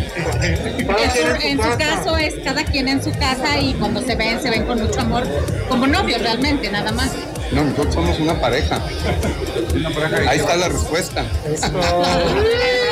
En 0.41 1.11
su, 1.11 1.47
en 1.47 1.57
su 1.61 1.77
caso 1.77 2.17
es 2.17 2.35
cada 2.43 2.63
quien 2.63 2.87
en 2.87 3.03
su 3.03 3.11
casa 3.11 3.59
y 3.59 3.73
cuando 3.75 4.01
se 4.01 4.15
ven, 4.15 4.41
se 4.41 4.49
ven 4.49 4.65
con 4.65 4.81
mucho 4.81 4.99
amor, 4.99 5.27
como 5.69 5.87
novios 5.87 6.21
realmente, 6.21 6.69
nada 6.69 6.91
más. 6.91 7.11
No, 7.51 7.63
nosotros 7.63 7.93
somos 7.93 8.19
una 8.19 8.39
pareja. 8.39 8.81
Ahí 10.27 10.39
está 10.39 10.55
la 10.55 10.69
respuesta. 10.69 11.25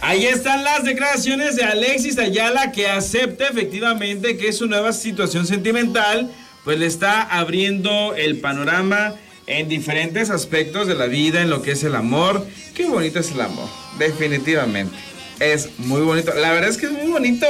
Ahí 0.00 0.26
están 0.26 0.64
las 0.64 0.84
declaraciones 0.84 1.56
de 1.56 1.64
Alexis 1.64 2.18
Ayala 2.18 2.72
que 2.72 2.88
acepta 2.88 3.48
efectivamente 3.48 4.36
que 4.36 4.52
su 4.52 4.66
nueva 4.66 4.92
situación 4.92 5.46
sentimental 5.46 6.30
pues 6.68 6.78
le 6.78 6.84
está 6.84 7.22
abriendo 7.22 8.14
el 8.14 8.40
panorama 8.40 9.14
en 9.46 9.70
diferentes 9.70 10.28
aspectos 10.28 10.86
de 10.86 10.94
la 10.94 11.06
vida, 11.06 11.40
en 11.40 11.48
lo 11.48 11.62
que 11.62 11.70
es 11.70 11.82
el 11.82 11.94
amor. 11.94 12.46
Qué 12.74 12.84
bonito 12.84 13.20
es 13.20 13.30
el 13.30 13.40
amor, 13.40 13.66
definitivamente. 13.98 14.94
Es 15.40 15.70
muy 15.78 16.02
bonito. 16.02 16.34
La 16.34 16.52
verdad 16.52 16.68
es 16.68 16.76
que 16.76 16.84
es 16.84 16.92
muy 16.92 17.10
bonito. 17.10 17.46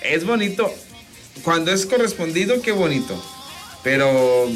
Es 0.00 0.24
bonito. 0.24 0.72
Cuando 1.42 1.72
es 1.72 1.86
correspondido, 1.86 2.62
qué 2.62 2.70
bonito. 2.70 3.20
Pero 3.82 4.48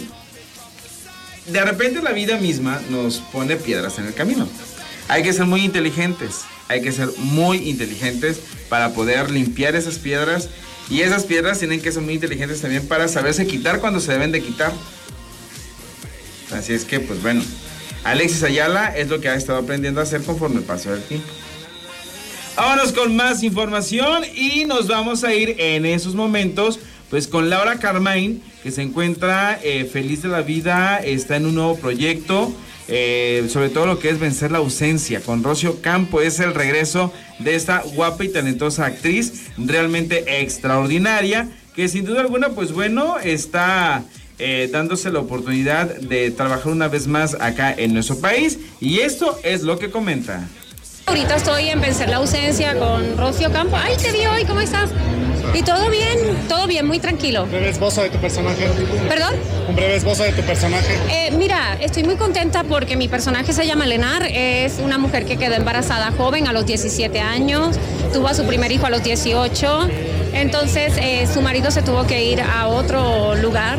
de 1.47 1.65
repente 1.65 2.01
la 2.01 2.13
vida 2.13 2.37
misma 2.37 2.81
nos 2.91 3.19
pone 3.19 3.57
piedras 3.57 3.99
en 3.99 4.07
el 4.07 4.15
camino. 4.15 4.49
Hay 5.09 5.25
que 5.25 5.33
ser 5.33 5.47
muy 5.47 5.65
inteligentes, 5.65 6.43
hay 6.69 6.81
que 6.81 6.93
ser 6.93 7.09
muy 7.17 7.69
inteligentes 7.69 8.39
para 8.69 8.93
poder 8.93 9.33
limpiar 9.33 9.75
esas 9.75 9.99
piedras 9.99 10.49
y 10.91 11.01
esas 11.03 11.25
piedras 11.25 11.59
tienen 11.59 11.81
que 11.81 11.93
ser 11.93 12.03
muy 12.03 12.15
inteligentes 12.15 12.61
también 12.61 12.87
para 12.87 13.09
saberse 13.09 13.47
quitar 13.47 13.81
cuando 13.81 14.01
se 14.01 14.13
deben 14.13 14.33
de 14.33 14.43
quitar. 14.43 14.73
Así 16.53 16.73
es 16.73 16.85
que, 16.85 16.99
pues 16.99 17.23
bueno, 17.23 17.43
Alexis 18.05 18.43
Ayala 18.43 18.89
es 18.97 19.09
lo 19.09 19.21
que 19.21 19.29
ha 19.29 19.37
estado 19.37 19.61
aprendiendo 19.61 20.01
a 20.01 20.03
hacer 20.03 20.23
conforme 20.23 20.57
el 20.57 20.65
paso 20.65 20.91
del 20.91 21.03
tiempo. 21.03 21.29
Vámonos 22.57 22.93
con 22.93 23.15
más 23.15 23.43
información 23.43 24.25
y 24.35 24.65
nos 24.65 24.89
vamos 24.89 25.25
a 25.25 25.33
ir 25.33 25.55
en 25.59 25.87
esos 25.87 26.15
momentos 26.15 26.81
pues 27.09 27.27
con 27.27 27.51
Laura 27.51 27.79
Carmine 27.79 28.41
que 28.63 28.71
se 28.71 28.83
encuentra 28.83 29.59
eh, 29.63 29.85
feliz 29.85 30.23
de 30.23 30.29
la 30.29 30.43
vida, 30.43 30.99
está 30.99 31.37
en 31.37 31.47
un 31.47 31.55
nuevo 31.55 31.77
proyecto, 31.77 32.53
eh, 32.89 33.49
sobre 33.51 33.71
todo 33.71 33.87
lo 33.87 33.99
que 33.99 34.11
es 34.11 34.21
vencer 34.21 34.53
la 34.53 34.59
ausencia. 34.59 35.21
Con 35.21 35.43
Rocio 35.43 35.81
Campo 35.81 36.21
es 36.21 36.39
el 36.41 36.55
regreso 36.55 37.13
de 37.41 37.55
esta 37.55 37.83
guapa 37.95 38.25
y 38.25 38.29
talentosa 38.29 38.87
actriz, 38.87 39.49
realmente 39.57 40.41
extraordinaria, 40.41 41.49
que 41.75 41.89
sin 41.89 42.05
duda 42.05 42.21
alguna 42.21 42.51
pues 42.51 42.73
bueno 42.73 43.19
está 43.19 44.05
eh, 44.39 44.69
dándose 44.73 45.11
la 45.11 45.21
oportunidad 45.21 45.87
de 45.97 46.31
trabajar 46.31 46.73
una 46.73 46.89
vez 46.89 47.07
más 47.07 47.37
acá 47.41 47.75
en 47.77 47.93
nuestro 47.93 48.19
país 48.19 48.59
y 48.81 49.01
esto 49.01 49.39
es 49.43 49.63
lo 49.63 49.79
que 49.79 49.91
comenta. 49.91 50.49
Ahorita 51.07 51.37
estoy 51.37 51.69
en 51.69 51.81
Vencer 51.81 52.09
la 52.09 52.17
Ausencia 52.17 52.79
con 52.79 53.17
Rocio 53.19 53.51
Campo. 53.53 53.77
Ay, 53.77 53.97
te 53.97 54.13
vi 54.13 54.27
hoy, 54.27 54.45
¿cómo 54.45 54.61
estás? 54.61 54.91
Y 55.55 55.63
todo 55.63 55.91
bien, 55.91 56.19
todo 56.49 56.67
bien, 56.67 56.87
muy 56.87 56.99
tranquilo. 56.99 57.45
Un 57.45 57.51
breve 57.51 57.71
esbozo 57.71 58.03
de 58.03 58.11
tu 58.11 58.19
personaje. 58.19 58.69
¿Perdón? 59.09 59.35
Un 59.69 59.77
breve 59.77 59.97
esbozo 59.97 60.23
de 60.23 60.33
tu 60.33 60.43
personaje. 60.43 60.97
Eh, 61.11 61.31
mira, 61.33 61.77
estoy 61.81 62.05
muy 62.05 62.17
contenta 62.17 62.65
porque 62.65 62.97
mi 62.97 63.09
personaje 63.09 63.53
se 63.53 63.67
llama 63.67 63.87
Lenar, 63.87 64.27
es 64.27 64.79
una 64.79 64.99
mujer 64.99 65.27
que 65.27 65.37
quedó 65.37 65.55
embarazada 65.55 66.13
joven 66.13 66.47
a 66.47 66.53
los 66.53 66.67
17 66.67 67.21
años, 67.21 67.77
tuvo 68.13 68.29
a 68.29 68.35
su 68.35 68.47
primer 68.47 68.71
hijo 68.73 68.87
a 68.87 68.91
los 68.91 69.03
18, 69.03 69.89
entonces 70.35 70.95
eh, 70.99 71.27
su 71.33 71.41
marido 71.43 71.71
se 71.71 71.83
tuvo 71.83 72.07
que 72.07 72.25
ir 72.25 72.41
a 72.41 72.69
otro 72.69 73.35
lugar 73.35 73.79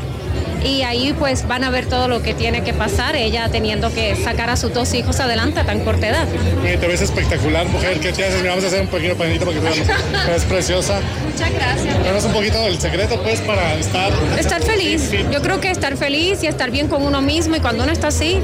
y 0.64 0.84
ahí 0.84 1.14
pues 1.18 1.48
van 1.48 1.64
a 1.64 1.70
ver 1.70 1.86
todo 1.86 2.08
lo 2.08 2.22
que 2.22 2.34
tiene 2.34 2.64
que 2.64 2.74
pasar, 2.74 3.16
ella 3.16 3.50
teniendo 3.50 3.94
que 3.94 4.16
sacar 4.16 4.50
a 4.50 4.58
sus 4.58 4.74
dos 4.74 4.94
hijos 4.94 5.20
adelante 5.20 5.60
a 5.60 5.66
tan 5.66 5.80
corta 5.82 6.08
edad. 6.08 6.28
Y 6.64 6.78
te 6.78 6.88
ves 6.88 7.02
espectacular, 7.02 7.68
mujer. 7.68 8.00
¿Qué 8.00 8.12
te 8.12 8.26
haces? 8.26 8.42
Mira, 8.42 8.52
vamos 8.52 8.66
a 8.66 8.68
hacer 8.68 8.82
un 8.82 8.88
pequeño 8.88 9.16
panito 9.16 9.46
para 9.46 9.60
que 9.60 9.64
te 9.64 9.84
veamos. 9.84 10.32
Es 10.36 10.46
preciosa. 10.46 11.00
Muchas 11.30 11.54
gracias. 11.54 12.04
Danos 12.04 12.24
un 12.26 12.32
poquito 12.32 12.62
del 12.64 12.80
secreto, 12.80 13.22
pues, 13.22 13.42
para 13.42 13.76
estar... 13.76 14.12
Estar 14.38 14.62
feliz. 14.62 15.12
Yo 15.32 15.42
creo 15.42 15.60
que 15.60 15.70
estar 15.70 15.98
feliz 15.98 16.44
y 16.44 16.48
estar 16.48 16.72
bien 16.72 16.88
con 16.88 17.04
uno 17.04 17.22
mismo 17.22 17.56
y 17.56 17.60
cuando 17.60 17.84
uno 17.84 17.92
está 17.92 18.08
así, 18.08 18.40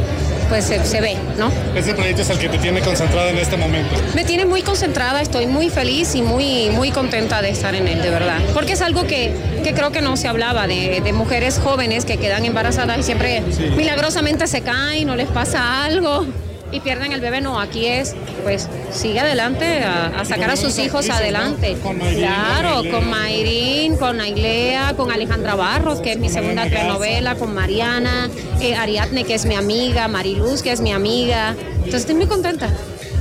pues 0.49 0.65
se, 0.65 0.83
se 0.85 1.01
ve, 1.01 1.15
¿no? 1.37 1.51
Ese 1.75 1.93
proyecto 1.93 2.21
es 2.21 2.29
el 2.29 2.39
que 2.39 2.49
te 2.49 2.57
tiene 2.57 2.81
concentrada 2.81 3.29
en 3.29 3.37
este 3.37 3.57
momento. 3.57 3.95
Me 4.15 4.23
tiene 4.25 4.45
muy 4.45 4.61
concentrada, 4.61 5.21
estoy 5.21 5.45
muy 5.47 5.69
feliz 5.69 6.15
y 6.15 6.21
muy, 6.21 6.69
muy 6.71 6.91
contenta 6.91 7.41
de 7.41 7.49
estar 7.49 7.75
en 7.75 7.87
él, 7.87 8.01
de 8.01 8.09
verdad. 8.09 8.39
Porque 8.53 8.73
es 8.73 8.81
algo 8.81 9.05
que, 9.05 9.31
que 9.67 9.73
creo 9.73 9.91
que 9.91 10.01
no 10.01 10.15
se 10.15 10.29
hablaba 10.29 10.65
de, 10.65 11.01
de 11.01 11.13
mujeres 11.13 11.59
jóvenes 11.61 12.05
que 12.05 12.15
quedan 12.15 12.45
embarazadas 12.45 12.99
y 12.99 13.03
siempre 13.03 13.43
milagrosamente 13.75 14.47
se 14.47 14.61
caen 14.61 15.09
o 15.09 15.15
les 15.17 15.27
pasa 15.27 15.83
algo 15.83 16.25
y 16.71 16.79
pierden 16.79 17.11
el 17.11 17.19
bebé. 17.19 17.41
No, 17.41 17.59
aquí 17.59 17.85
es, 17.85 18.15
pues, 18.43 18.69
sigue 18.93 19.19
adelante 19.19 19.83
a, 19.83 20.21
a 20.21 20.23
sacar 20.23 20.51
a 20.51 20.55
sus 20.55 20.79
hijos 20.79 21.09
adelante. 21.09 21.75
Claro, 22.15 22.81
con 22.89 23.09
Mayrín, 23.09 23.97
con 23.97 24.21
Ailea, 24.21 24.93
con 24.95 25.11
Alejandra 25.11 25.55
Barros, 25.55 25.99
que 25.99 26.13
es 26.13 26.17
mi 26.17 26.29
segunda 26.29 26.63
telenovela, 26.63 27.35
con 27.35 27.53
Mariana, 27.53 28.29
eh, 28.61 28.73
Ariadne, 28.73 29.25
que 29.25 29.33
es 29.33 29.45
mi 29.45 29.55
amiga, 29.55 30.07
Mariluz, 30.07 30.61
que 30.61 30.71
es 30.71 30.79
mi 30.79 30.93
amiga. 30.93 31.55
Entonces 31.75 32.01
estoy 32.01 32.15
muy 32.15 32.27
contenta. 32.27 32.69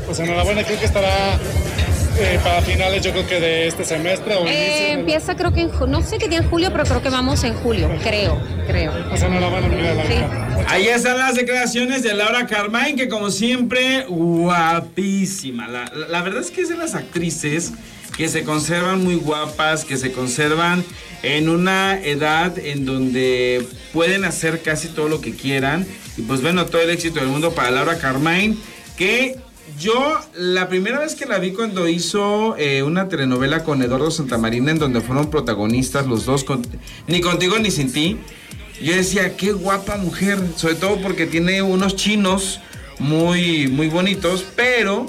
Pues 0.07 0.21
enhorabuena, 0.21 0.63
creo 0.63 0.79
que 0.79 0.87
estará 0.87 1.39
eh, 2.19 2.41
para 2.43 2.63
finales, 2.63 3.03
yo 3.03 3.13
creo 3.13 3.27
que 3.27 3.41
de 3.41 3.67
este 3.67 3.85
semestre 3.85 4.35
o 4.37 4.47
Eh, 4.47 4.93
empieza 4.93 5.37
creo 5.37 5.53
que 5.53 5.61
en 5.63 5.71
ju- 5.71 5.87
no 5.89 6.03
sé 6.03 6.19
qué 6.19 6.29
día 6.29 6.39
en 6.39 6.49
julio, 6.49 6.71
pero 6.73 6.85
creo 6.85 7.03
que 7.03 7.11
vamos 7.11 7.45
en 7.45 7.55
julio, 7.55 7.91
creo, 8.03 8.41
creo. 8.67 8.93
Pues 9.09 9.23
enhorabuena, 9.23 9.69
mi 9.69 9.77
vida, 9.77 9.95
la 9.95 10.07
Sí. 10.07 10.15
Ahí 10.69 10.89
están 10.89 11.19
las 11.19 11.35
declaraciones 11.37 12.03
de 12.03 12.15
Laura 12.15 12.47
Carmine, 12.47 12.97
que 12.97 13.09
como 13.09 13.31
siempre, 13.31 14.05
guapísima. 14.09 15.69
La, 15.69 15.85
la- 15.95 16.09
la 16.09 16.23
verdad 16.23 16.41
es 16.41 16.51
que 16.51 16.63
es 16.63 16.69
de 16.69 16.77
las 16.77 16.95
actrices 16.95 17.73
que 18.17 18.29
se 18.29 18.45
conservan 18.45 19.05
muy 19.05 19.17
guapas, 19.17 19.85
que 19.85 19.97
se 19.97 20.11
conservan 20.13 20.85
en 21.23 21.49
una 21.49 22.01
edad 22.03 22.59
en 22.59 22.85
donde 22.87 23.67
pueden 23.93 24.25
hacer 24.25 24.63
casi 24.63 24.89
todo 24.89 25.09
lo 25.09 25.21
que 25.21 25.35
quieran. 25.35 25.87
Y 26.17 26.23
pues 26.23 26.41
bueno, 26.41 26.65
todo 26.67 26.81
el 26.81 26.91
éxito 26.91 27.21
del 27.21 27.29
mundo 27.29 27.53
para 27.53 27.71
Laura 27.71 27.99
Carmine, 27.99 28.57
que 28.97 29.37
yo 29.79 30.21
la 30.35 30.69
primera 30.69 31.01
vez 31.01 31.15
que 31.15 31.27
la 31.27 31.39
vi 31.39 31.53
cuando 31.53 31.89
hizo 31.89 32.57
eh, 32.57 32.83
una 32.83 33.09
telenovela 33.09 33.65
con 33.65 33.83
Eduardo 33.83 34.11
Santamarina, 34.11 34.71
en 34.71 34.79
donde 34.79 35.01
fueron 35.01 35.31
protagonistas 35.31 36.07
los 36.07 36.25
dos, 36.25 36.47
ni 37.07 37.21
contigo 37.21 37.59
ni 37.59 37.71
sin 37.71 37.93
ti. 37.93 38.17
Yo 38.81 38.95
decía, 38.95 39.37
qué 39.37 39.53
guapa 39.53 39.97
mujer, 39.97 40.39
sobre 40.57 40.75
todo 40.75 41.01
porque 41.01 41.27
tiene 41.27 41.63
unos 41.63 41.97
chinos 41.97 42.61
muy, 42.99 43.69
muy 43.69 43.89
bonitos, 43.89 44.45
pero 44.55 45.07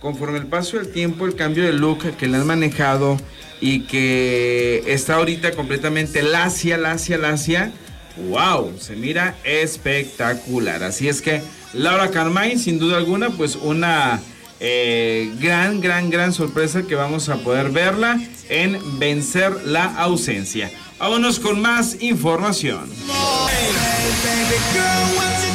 conforme 0.00 0.38
el 0.38 0.46
paso 0.46 0.78
del 0.78 0.90
tiempo, 0.90 1.26
el 1.26 1.34
cambio 1.34 1.64
de 1.64 1.72
look 1.72 2.16
que 2.16 2.26
le 2.26 2.38
han 2.38 2.46
manejado 2.46 3.18
y 3.60 3.80
que 3.80 4.82
está 4.86 5.14
ahorita 5.14 5.52
completamente 5.52 6.22
lacia, 6.22 6.76
lacia, 6.76 7.18
lacia, 7.18 7.72
wow, 8.16 8.72
se 8.78 8.96
mira 8.96 9.36
espectacular. 9.44 10.82
Así 10.82 11.08
es 11.08 11.22
que 11.22 11.42
Laura 11.72 12.10
Carmine, 12.10 12.58
sin 12.58 12.78
duda 12.78 12.96
alguna, 12.96 13.30
pues 13.30 13.56
una 13.56 14.20
eh, 14.60 15.32
gran, 15.40 15.80
gran, 15.80 16.10
gran 16.10 16.32
sorpresa 16.32 16.82
que 16.84 16.94
vamos 16.94 17.28
a 17.28 17.36
poder 17.38 17.70
verla 17.70 18.20
en 18.48 18.78
Vencer 18.98 19.66
la 19.66 19.86
ausencia. 19.96 20.70
Vámonos 20.98 21.40
con 21.40 21.60
más 21.60 22.00
información. 22.00 22.88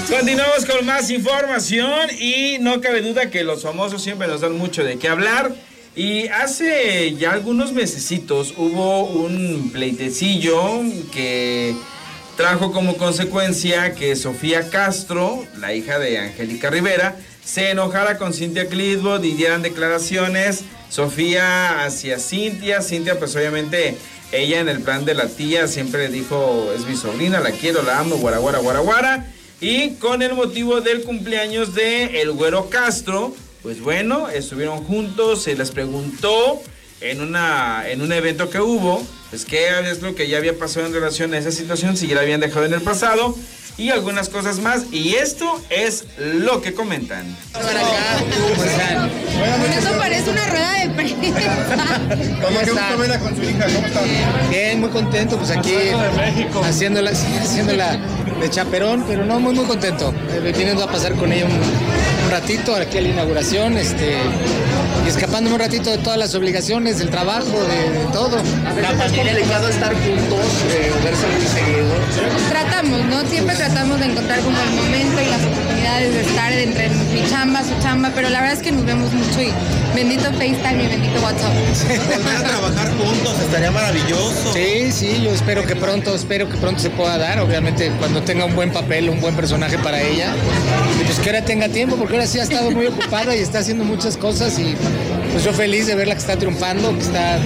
Continuamos 0.10 0.66
con 0.66 0.86
más 0.86 1.10
información 1.10 2.10
y 2.20 2.58
no 2.60 2.82
cabe 2.82 3.02
duda 3.02 3.30
que 3.30 3.44
los 3.44 3.64
famosos 3.64 4.02
siempre 4.02 4.28
nos 4.28 4.42
dan 4.42 4.58
mucho 4.58 4.84
de 4.84 4.98
qué 4.98 5.08
hablar. 5.08 5.56
Y 5.96 6.28
hace 6.28 7.16
ya 7.16 7.32
algunos 7.32 7.72
mesecitos 7.72 8.54
hubo 8.58 9.06
un 9.06 9.72
pleitecillo 9.72 10.82
que 11.12 11.76
trajo 12.38 12.72
como 12.72 12.98
consecuencia 12.98 13.96
que 13.96 14.15
Sofía 14.15 14.70
Castro, 14.70 15.44
la 15.60 15.74
hija 15.74 15.98
de 15.98 16.20
Angélica 16.20 16.70
Rivera, 16.70 17.15
se 17.44 17.72
enojara 17.72 18.20
con 18.20 18.32
Cintia 18.32 18.67
Clitwood 18.67 19.24
y 19.24 19.34
dieran 19.34 19.63
declaraciones. 19.63 20.63
Sofía 20.89 21.84
hacia 21.84 22.20
Cintia, 22.20 22.82
Cintia 22.82 23.17
pues 23.17 23.36
obviamente 23.36 23.98
ella 24.32 24.60
en 24.60 24.70
el 24.70 24.82
plan 24.82 25.03
de 25.03 25.15
la 25.15 25.27
tía 25.27 25.67
siempre 25.67 26.08
le 26.08 26.13
dijo, 26.13 26.71
es 26.76 26.86
mi 26.86 26.95
sobrina, 26.95 27.39
la 27.39 27.52
quiero, 27.52 27.82
la 27.82 28.00
amo, 28.00 28.17
guara, 28.17 28.38
guara, 28.38 28.60
guara, 28.60 28.80
guara. 28.80 29.26
Y 29.60 29.95
con 29.95 30.21
el 30.21 30.34
motivo 30.34 30.82
del 30.82 31.02
cumpleaños 31.02 31.73
de 31.73 32.21
El 32.21 32.32
Güero 32.34 32.69
Castro, 32.69 33.36
pues 33.63 33.82
bueno, 33.82 34.30
estuvieron 34.30 34.84
juntos, 34.84 35.41
se 35.41 35.56
les 35.56 35.71
preguntó 35.71 36.62
en, 37.02 37.21
una, 37.21 37.89
en 37.89 38.02
un 38.02 38.12
evento 38.12 38.52
que 38.52 38.62
hubo, 38.62 39.04
pues 39.30 39.46
qué 39.46 39.68
es 39.92 40.02
lo 40.02 40.16
que 40.16 40.28
ya 40.28 40.38
había 40.38 40.58
pasado 40.58 40.86
en 40.86 40.94
relación 40.94 41.34
a 41.34 41.38
esa 41.38 41.52
situación, 41.52 41.98
si 41.98 42.08
ya 42.08 42.16
la 42.16 42.22
habían 42.22 42.40
dejado 42.40 42.66
en 42.66 42.74
el 42.74 42.82
pasado 42.82 43.36
y 43.78 43.90
algunas 43.92 44.30
cosas 44.30 44.60
más. 44.60 44.86
Y 44.92 45.16
esto 45.16 45.62
es 45.70 46.06
lo 46.18 46.62
que 46.62 46.74
comentan. 46.74 47.26
Eso 49.78 49.92
parece 49.98 50.30
una 50.32 50.48
rueda 50.48 50.74
de 50.74 50.90
prensa. 50.90 52.02
¿Cómo 52.42 52.98
verla 52.98 53.20
con 53.20 53.36
su 53.36 53.44
hija? 53.44 53.66
¿Cómo 53.66 53.88
está? 53.88 54.02
Bien, 54.50 54.80
muy 54.80 54.90
contento, 54.90 55.38
pues 55.38 55.52
aquí 55.52 55.76
haciéndola, 56.63 57.12
haciéndola 57.12 58.00
de 58.40 58.50
chaperón, 58.50 59.04
pero 59.08 59.26
no, 59.26 59.40
muy 59.40 59.54
muy 59.54 59.66
contento. 59.66 60.13
Eh, 60.32 60.54
viniendo 60.56 60.84
a 60.84 60.92
pasar 60.92 61.13
con 61.13 61.32
ella 61.32 61.46
un, 61.46 61.52
un 61.52 62.32
ratito 62.32 62.76
aquí 62.76 62.98
a 62.98 63.02
la 63.02 63.10
inauguración, 63.10 63.78
este, 63.78 64.18
escapándome 65.08 65.56
un 65.56 65.60
ratito 65.62 65.89
de 65.89 65.98
todas 65.98 66.20
las 66.20 66.36
obligaciones, 66.36 67.00
del 67.00 67.10
trabajo, 67.10 67.63
de, 67.63 68.00
de 68.00 68.06
todo. 68.12 68.38
¿La 68.82 68.91
familia 68.91 69.34
complicado 69.34 69.70
estar 69.70 69.93
juntos, 69.93 70.46
eh, 70.70 70.91
verse 71.04 71.28
muy 71.28 71.48
seguido? 71.48 71.88
Tratamos, 72.50 73.06
¿no? 73.06 73.26
Siempre 73.30 73.56
tratamos 73.56 74.00
de 74.00 74.06
encontrar 74.06 74.39
como 74.41 74.58
el 74.60 74.70
momento 74.72 75.22
y 75.22 75.26
las 75.26 75.41
oportunidades 75.88 76.13
de 76.13 76.21
estar 76.21 76.52
entre 76.52 76.89
mi 76.89 77.30
chamba, 77.30 77.63
su 77.63 77.82
chamba, 77.82 78.12
pero 78.13 78.30
la 78.30 78.41
verdad 78.41 78.58
es 78.58 78.63
que 78.63 78.71
nos 78.71 78.86
vemos 78.86 79.12
mucho 79.13 79.41
y 79.41 79.52
bendito 79.95 80.26
FaceTime 80.26 80.84
y 80.84 80.88
bendito 80.88 81.21
WhatsApp. 81.21 81.54
Volver 82.15 82.36
a 82.36 82.43
trabajar 82.43 82.91
juntos 82.97 83.39
estaría 83.39 83.71
maravilloso. 83.71 84.54
Sí, 84.54 84.91
sí, 84.91 85.21
yo 85.23 85.32
espero 85.32 85.65
que 85.65 85.76
pronto, 85.76 86.13
espero 86.15 86.50
que 86.50 86.58
pronto 86.58 86.80
se 86.82 86.89
pueda 86.89 87.17
dar, 87.17 87.39
obviamente 87.39 87.91
cuando 88.00 88.21
tenga 88.21 88.45
un 88.45 88.56
buen 88.56 88.71
papel, 88.71 89.10
un 89.10 89.21
buen 89.21 89.36
personaje 89.36 89.78
para 89.80 90.02
ella, 90.02 90.34
pues 91.06 91.19
que 91.19 91.30
ahora 91.30 91.43
tenga 91.43 91.69
tiempo, 91.69 91.95
porque 91.95 92.15
ahora 92.15 92.28
sí 92.28 92.39
ha 92.39 92.43
estado 92.43 92.71
muy 92.71 92.88
ocupada 92.88 93.36
y 93.36 93.39
está 93.39 93.60
haciendo 93.60 93.84
muchas 93.84 94.17
cosas 94.17 94.60
y 94.60 94.76
pues 95.32 95.43
yo 95.43 95.54
feliz 95.54 95.88
de 95.88 95.95
verla 95.95 96.15
que 96.15 96.21
está 96.21 96.38
triunfando, 96.38 96.93
que 96.93 97.04
está 97.04 97.39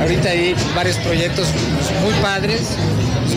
ahorita 0.00 0.30
ahí 0.30 0.54
varios 0.74 0.96
proyectos 0.98 1.48
pues, 1.48 2.00
muy 2.02 2.22
padres, 2.22 2.60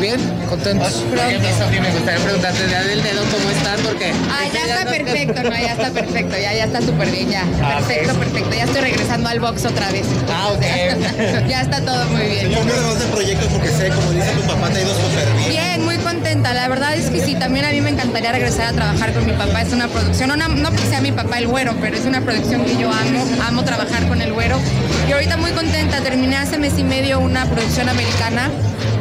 bien, 0.01 0.19
contentos. 0.49 1.05
me 1.05 1.91
gustaría 1.91 2.23
preguntarte 2.23 2.59
ya 2.69 2.83
del 2.83 3.03
dedo 3.03 3.21
cómo 3.31 3.49
estás, 3.51 3.79
porque... 3.81 4.11
Ah, 4.29 4.47
ya 4.51 4.65
está 4.65 4.89
perfecto, 4.89 5.43
no, 5.43 5.51
ya 5.51 5.73
está 5.73 5.91
perfecto, 5.91 6.35
ya, 6.37 6.53
ya 6.53 6.65
está 6.65 6.81
súper 6.81 7.11
bien, 7.11 7.29
ya. 7.29 7.45
Perfecto, 7.45 8.15
perfecto. 8.15 8.55
Ya 8.55 8.63
estoy 8.63 8.81
regresando 8.81 9.29
al 9.29 9.39
box 9.39 9.65
otra 9.65 9.91
vez. 9.91 10.07
Ah, 10.33 10.49
ok. 10.49 10.61
ya 11.47 11.61
está 11.61 11.81
todo 11.81 12.03
muy 12.09 12.23
bien. 12.23 12.49
De 12.51 13.05
proyectos 13.11 13.47
porque 13.51 13.69
sé, 13.69 13.89
como 13.89 14.11
dice 14.11 14.31
tu 14.31 14.41
papá, 14.41 14.69
te 14.69 14.79
ha 14.79 14.81
ido 14.81 14.93
súper 14.95 15.33
bien. 15.37 15.49
Bien, 15.49 15.85
muy 15.85 15.97
contenta. 15.97 16.53
La 16.53 16.67
verdad 16.67 16.95
es 16.95 17.09
que 17.11 17.21
sí, 17.21 17.35
también 17.35 17.65
a 17.65 17.69
mí 17.69 17.79
me 17.81 17.91
encantaría 17.91 18.31
regresar 18.31 18.67
a 18.67 18.73
trabajar 18.73 19.13
con 19.13 19.25
mi 19.25 19.33
papá. 19.33 19.61
Es 19.61 19.71
una 19.71 19.87
producción, 19.87 20.29
no, 20.29 20.35
no 20.35 20.69
porque 20.71 20.87
sea 20.87 21.01
mi 21.01 21.11
papá 21.11 21.37
el 21.37 21.47
güero, 21.47 21.75
pero 21.79 21.95
es 21.95 22.05
una 22.05 22.21
producción 22.21 22.65
que 22.65 22.75
yo 22.75 22.91
amo. 22.91 23.25
Amo 23.47 23.63
trabajar 23.63 24.07
con 24.07 24.21
el 24.21 24.33
güero. 24.33 24.59
Y 25.07 25.11
ahorita 25.11 25.37
muy 25.37 25.51
contenta. 25.51 26.01
Terminé 26.01 26.37
hace 26.37 26.57
mes 26.57 26.73
y 26.79 26.83
medio 26.83 27.19
una 27.19 27.45
producción 27.45 27.87
americana 27.87 28.49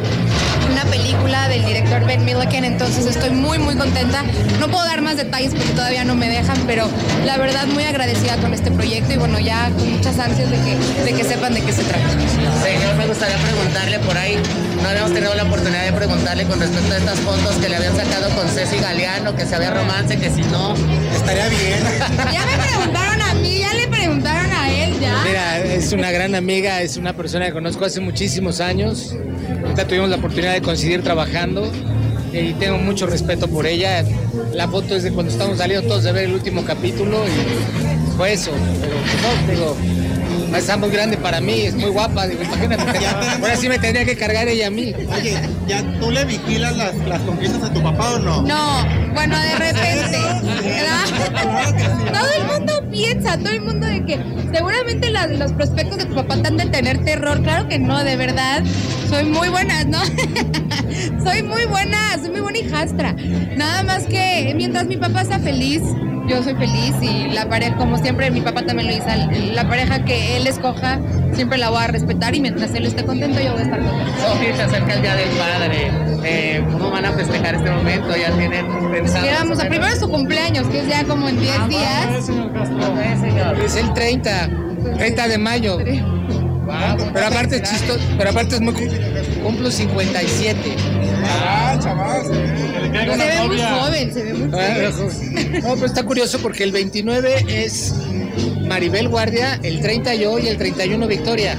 película 0.91 1.47
del 1.47 1.65
director 1.65 2.05
Ben 2.05 2.23
Milliken, 2.25 2.65
entonces 2.65 3.05
estoy 3.05 3.29
muy 3.31 3.57
muy 3.57 3.75
contenta. 3.75 4.23
No 4.59 4.67
puedo 4.67 4.83
dar 4.85 5.01
más 5.01 5.15
detalles 5.15 5.53
porque 5.53 5.71
todavía 5.71 6.03
no 6.03 6.15
me 6.15 6.29
dejan, 6.29 6.57
pero 6.67 6.87
la 7.25 7.37
verdad 7.37 7.65
muy 7.67 7.83
agradecida 7.85 8.35
con 8.37 8.53
este 8.53 8.71
proyecto 8.71 9.13
y 9.13 9.17
bueno, 9.17 9.39
ya 9.39 9.69
con 9.77 9.89
muchas 9.89 10.19
ansias 10.19 10.51
de 10.51 10.57
que, 10.57 11.03
de 11.05 11.13
que 11.13 11.23
sepan 11.23 11.53
de 11.53 11.61
qué 11.61 11.71
se 11.71 11.83
trata. 11.83 12.09
Señor, 12.61 12.95
me 12.97 13.07
gustaría 13.07 13.37
preguntarle 13.37 13.99
por 13.99 14.17
ahí, 14.17 14.37
no 14.83 14.89
habíamos 14.89 15.13
tenido 15.13 15.33
la 15.33 15.43
oportunidad 15.43 15.85
de 15.85 15.93
preguntarle 15.93 16.45
con 16.45 16.59
respecto 16.59 16.93
a 16.93 16.97
estas 16.97 17.19
fotos 17.21 17.55
que 17.55 17.69
le 17.69 17.77
habían 17.77 17.95
sacado 17.95 18.29
con 18.35 18.47
Ceci 18.49 18.77
Galeano, 18.77 19.35
que 19.35 19.45
si 19.45 19.53
había 19.53 19.71
romance, 19.71 20.17
que 20.17 20.29
si 20.29 20.41
no... 20.43 20.75
Estaría 21.15 21.47
bien. 21.49 21.79
Ya 22.33 22.45
me 22.45 22.57
preguntaron 22.57 23.21
a 23.21 23.33
mí, 23.35 23.59
ya 23.59 23.73
le 23.73 23.87
preguntaron 23.87 24.40
Mira, 25.25 25.59
es 25.63 25.93
una 25.93 26.11
gran 26.11 26.35
amiga, 26.35 26.81
es 26.81 26.97
una 26.97 27.13
persona 27.13 27.47
que 27.47 27.53
conozco 27.53 27.85
hace 27.85 27.99
muchísimos 27.99 28.59
años. 28.61 29.15
Ahorita 29.63 29.87
tuvimos 29.87 30.09
la 30.09 30.17
oportunidad 30.17 30.53
de 30.53 30.61
coincidir 30.61 31.01
trabajando 31.03 31.71
y 32.31 32.53
tengo 32.53 32.77
mucho 32.77 33.07
respeto 33.07 33.47
por 33.47 33.65
ella. 33.65 34.03
La 34.53 34.67
foto 34.67 34.95
es 34.95 35.03
de 35.03 35.11
cuando 35.11 35.31
estamos 35.31 35.57
saliendo 35.57 35.87
todos 35.87 36.03
de 36.03 36.11
ver 36.11 36.25
el 36.25 36.33
último 36.33 36.63
capítulo 36.63 37.23
y 37.27 38.15
fue 38.15 38.33
eso. 38.33 38.51
Pero 38.81 38.95
no, 38.95 39.51
digo, 39.53 39.77
está 40.57 40.77
muy 40.77 40.89
grande 40.89 41.17
para 41.17 41.39
mí, 41.41 41.61
es 41.61 41.75
muy 41.75 41.89
guapa, 41.89 42.27
digo, 42.27 42.43
imagínate. 42.43 42.83
Ahora 43.41 43.55
sí 43.55 43.69
me 43.69 43.79
tendría 43.79 44.05
que 44.05 44.15
cargar 44.17 44.47
ella 44.47 44.67
a 44.67 44.69
mí. 44.69 44.93
Oye, 45.15 45.37
¿ya 45.67 45.81
tú 45.99 46.11
le 46.11 46.25
vigilas 46.25 46.75
las, 46.77 46.95
las 47.07 47.21
conquistas 47.21 47.63
a 47.63 47.73
tu 47.73 47.81
papá 47.81 48.11
o 48.15 48.19
no? 48.19 48.41
No, 48.43 48.85
bueno, 49.13 49.37
de 49.39 49.55
repente. 49.55 50.17
todo 52.11 52.27
el 52.37 52.45
mundo 52.47 52.73
piensa, 52.91 53.37
todo 53.37 53.49
el 53.49 53.61
mundo 53.61 53.85
de 53.87 54.05
que 54.05 54.19
seguramente 54.53 55.09
las- 55.09 55.31
los 55.31 55.51
prospectos 55.53 55.97
de 55.97 56.05
tu 56.05 56.15
papá 56.15 56.35
han 56.35 56.57
de 56.57 56.65
tener 56.67 57.03
terror. 57.03 57.41
Claro 57.41 57.67
que 57.67 57.79
no, 57.79 58.03
de 58.03 58.15
verdad. 58.15 58.63
Soy 59.09 59.25
muy 59.25 59.49
buena, 59.49 59.83
¿no? 59.85 59.99
soy 61.23 61.43
muy 61.43 61.65
buena, 61.65 62.17
soy 62.19 62.29
muy 62.31 62.41
buena 62.41 62.57
hijastra. 62.59 63.13
Nada 63.55 63.83
más 63.83 64.03
que 64.05 64.53
mientras 64.55 64.85
mi 64.85 64.97
papá 64.97 65.21
está 65.21 65.39
feliz, 65.39 65.81
yo 66.27 66.43
soy 66.43 66.55
feliz 66.55 66.93
y 67.01 67.29
la 67.29 67.47
pareja, 67.47 67.75
como 67.75 67.97
siempre, 67.97 68.31
mi 68.31 68.41
papá 68.41 68.63
también 68.63 68.87
lo 68.87 68.93
dice, 68.93 69.51
la 69.53 69.67
pareja 69.67 70.03
que 70.05 70.37
él 70.37 70.47
escoja, 70.47 70.99
siempre 71.33 71.57
la 71.57 71.69
voy 71.69 71.83
a 71.83 71.87
respetar 71.87 72.35
y 72.35 72.39
mientras 72.39 72.73
él 72.73 72.85
esté 72.85 73.03
contento, 73.03 73.39
yo 73.39 73.51
voy 73.51 73.61
a 73.61 73.63
estar 73.63 73.79
contenta. 73.79 74.21
Sofi, 74.21 74.45
se 74.55 74.61
acerca 74.61 74.93
el 74.93 75.01
Día 75.01 75.15
del 75.15 75.29
Padre. 75.29 75.91
Eh, 76.23 76.63
¿Cómo 76.71 76.91
van 76.91 77.05
a 77.05 77.11
festejar 77.13 77.55
este 77.55 77.71
momento? 77.71 78.15
¿Ya 78.15 78.31
tienen 78.31 78.65
pensado? 78.91 79.25
Llegamos 79.25 79.59
a 79.59 79.67
primero 79.67 79.95
su 79.95 80.09
cumpleaños, 80.09 80.67
que 80.67 80.79
es 80.79 80.87
ya 80.87 81.03
como 81.05 81.27
en 81.27 81.39
10 81.39 81.67
días. 81.67 82.29
Es 83.65 83.75
el 83.75 83.93
30, 83.93 84.49
30 84.97 85.27
de 85.27 85.37
mayo. 85.37 85.79
Pero 87.13 87.25
aparte 87.25 87.57
es 87.57 87.63
chistoso, 87.63 87.99
pero 88.17 88.29
aparte 88.29 88.55
es 88.55 88.61
muy 88.61 88.73
cumplo 89.43 89.71
57. 89.71 90.75
Ah, 91.43 91.77
chaval. 91.79 92.25
Se 92.25 92.31
ve 92.31 93.47
muy 93.47 93.57
joven, 93.61 94.13
se 94.13 94.23
ve 94.23 94.33
muy 94.33 94.49
Ah, 94.59 94.91
joven. 94.91 95.61
No, 95.63 95.73
pero 95.75 95.85
está 95.85 96.03
curioso 96.03 96.39
porque 96.39 96.63
el 96.63 96.71
29 96.71 97.45
es 97.47 97.93
Maribel 98.67 99.07
Guardia, 99.09 99.59
el 99.63 99.81
30 99.81 100.15
yo 100.15 100.39
y 100.39 100.47
el 100.47 100.57
31 100.57 101.07
Victoria. 101.07 101.57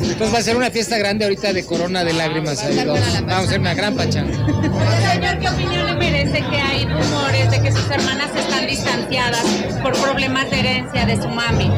Entonces 0.00 0.34
va 0.34 0.38
a 0.38 0.42
ser 0.42 0.56
una 0.56 0.70
fiesta 0.70 0.98
grande 0.98 1.24
ahorita 1.24 1.52
de 1.52 1.64
corona 1.64 2.04
de 2.04 2.12
lágrimas. 2.12 2.62
ahí, 2.62 2.76
dos. 2.84 2.98
Vamos 3.20 3.32
a 3.32 3.38
hacer 3.40 3.60
una 3.60 3.74
gran 3.74 3.94
pachanga. 3.94 4.32
Señor, 4.32 5.38
¿qué 5.40 5.48
opinión 5.48 5.86
le 5.86 5.94
merece 5.96 6.38
que 6.50 6.56
hay 6.60 6.84
rumores 6.86 7.50
de 7.50 7.60
que 7.62 7.72
sus 7.72 7.88
hermanas 7.90 8.30
están 8.36 8.66
distanciadas 8.66 9.42
por 9.82 9.92
problemas 10.00 10.50
de 10.50 10.60
herencia 10.60 11.06
de 11.06 11.16
su 11.20 11.28
mami? 11.28 11.70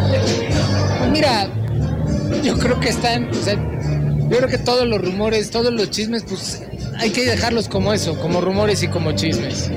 Pues 0.98 1.11
mira, 1.11 1.48
yo 2.42 2.59
creo 2.59 2.79
que 2.81 2.88
están, 2.90 3.29
o 3.31 3.35
sea, 3.35 3.57
yo 4.30 4.36
creo 4.38 4.48
que 4.48 4.58
todos 4.58 4.86
los 4.86 5.00
rumores, 5.00 5.50
todos 5.50 5.72
los 5.72 5.90
chismes, 5.90 6.24
pues 6.24 6.62
hay 6.98 7.10
que 7.10 7.24
dejarlos 7.24 7.68
como 7.68 7.92
eso, 7.92 8.18
como 8.20 8.40
rumores 8.40 8.82
y 8.82 8.88
como 8.88 9.12
chismes. 9.12 9.70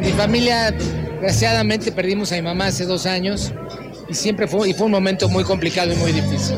Mi 0.00 0.12
familia, 0.12 0.72
desgraciadamente, 0.72 1.92
perdimos 1.92 2.32
a 2.32 2.36
mi 2.36 2.42
mamá 2.42 2.66
hace 2.66 2.84
dos 2.84 3.06
años 3.06 3.52
y 4.08 4.14
siempre 4.14 4.46
fue, 4.46 4.68
y 4.68 4.74
fue 4.74 4.86
un 4.86 4.92
momento 4.92 5.28
muy 5.28 5.44
complicado 5.44 5.92
y 5.92 5.96
muy 5.96 6.12
difícil. 6.12 6.56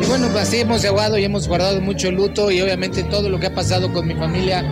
Y 0.00 0.06
bueno, 0.06 0.28
pues 0.28 0.48
así 0.48 0.60
hemos 0.60 0.82
llevado 0.82 1.18
y 1.18 1.24
hemos 1.24 1.48
guardado 1.48 1.80
mucho 1.80 2.10
luto 2.12 2.50
y 2.50 2.60
obviamente 2.60 3.02
todo 3.02 3.28
lo 3.28 3.40
que 3.40 3.46
ha 3.46 3.54
pasado 3.54 3.92
con 3.92 4.06
mi 4.06 4.14
familia 4.14 4.64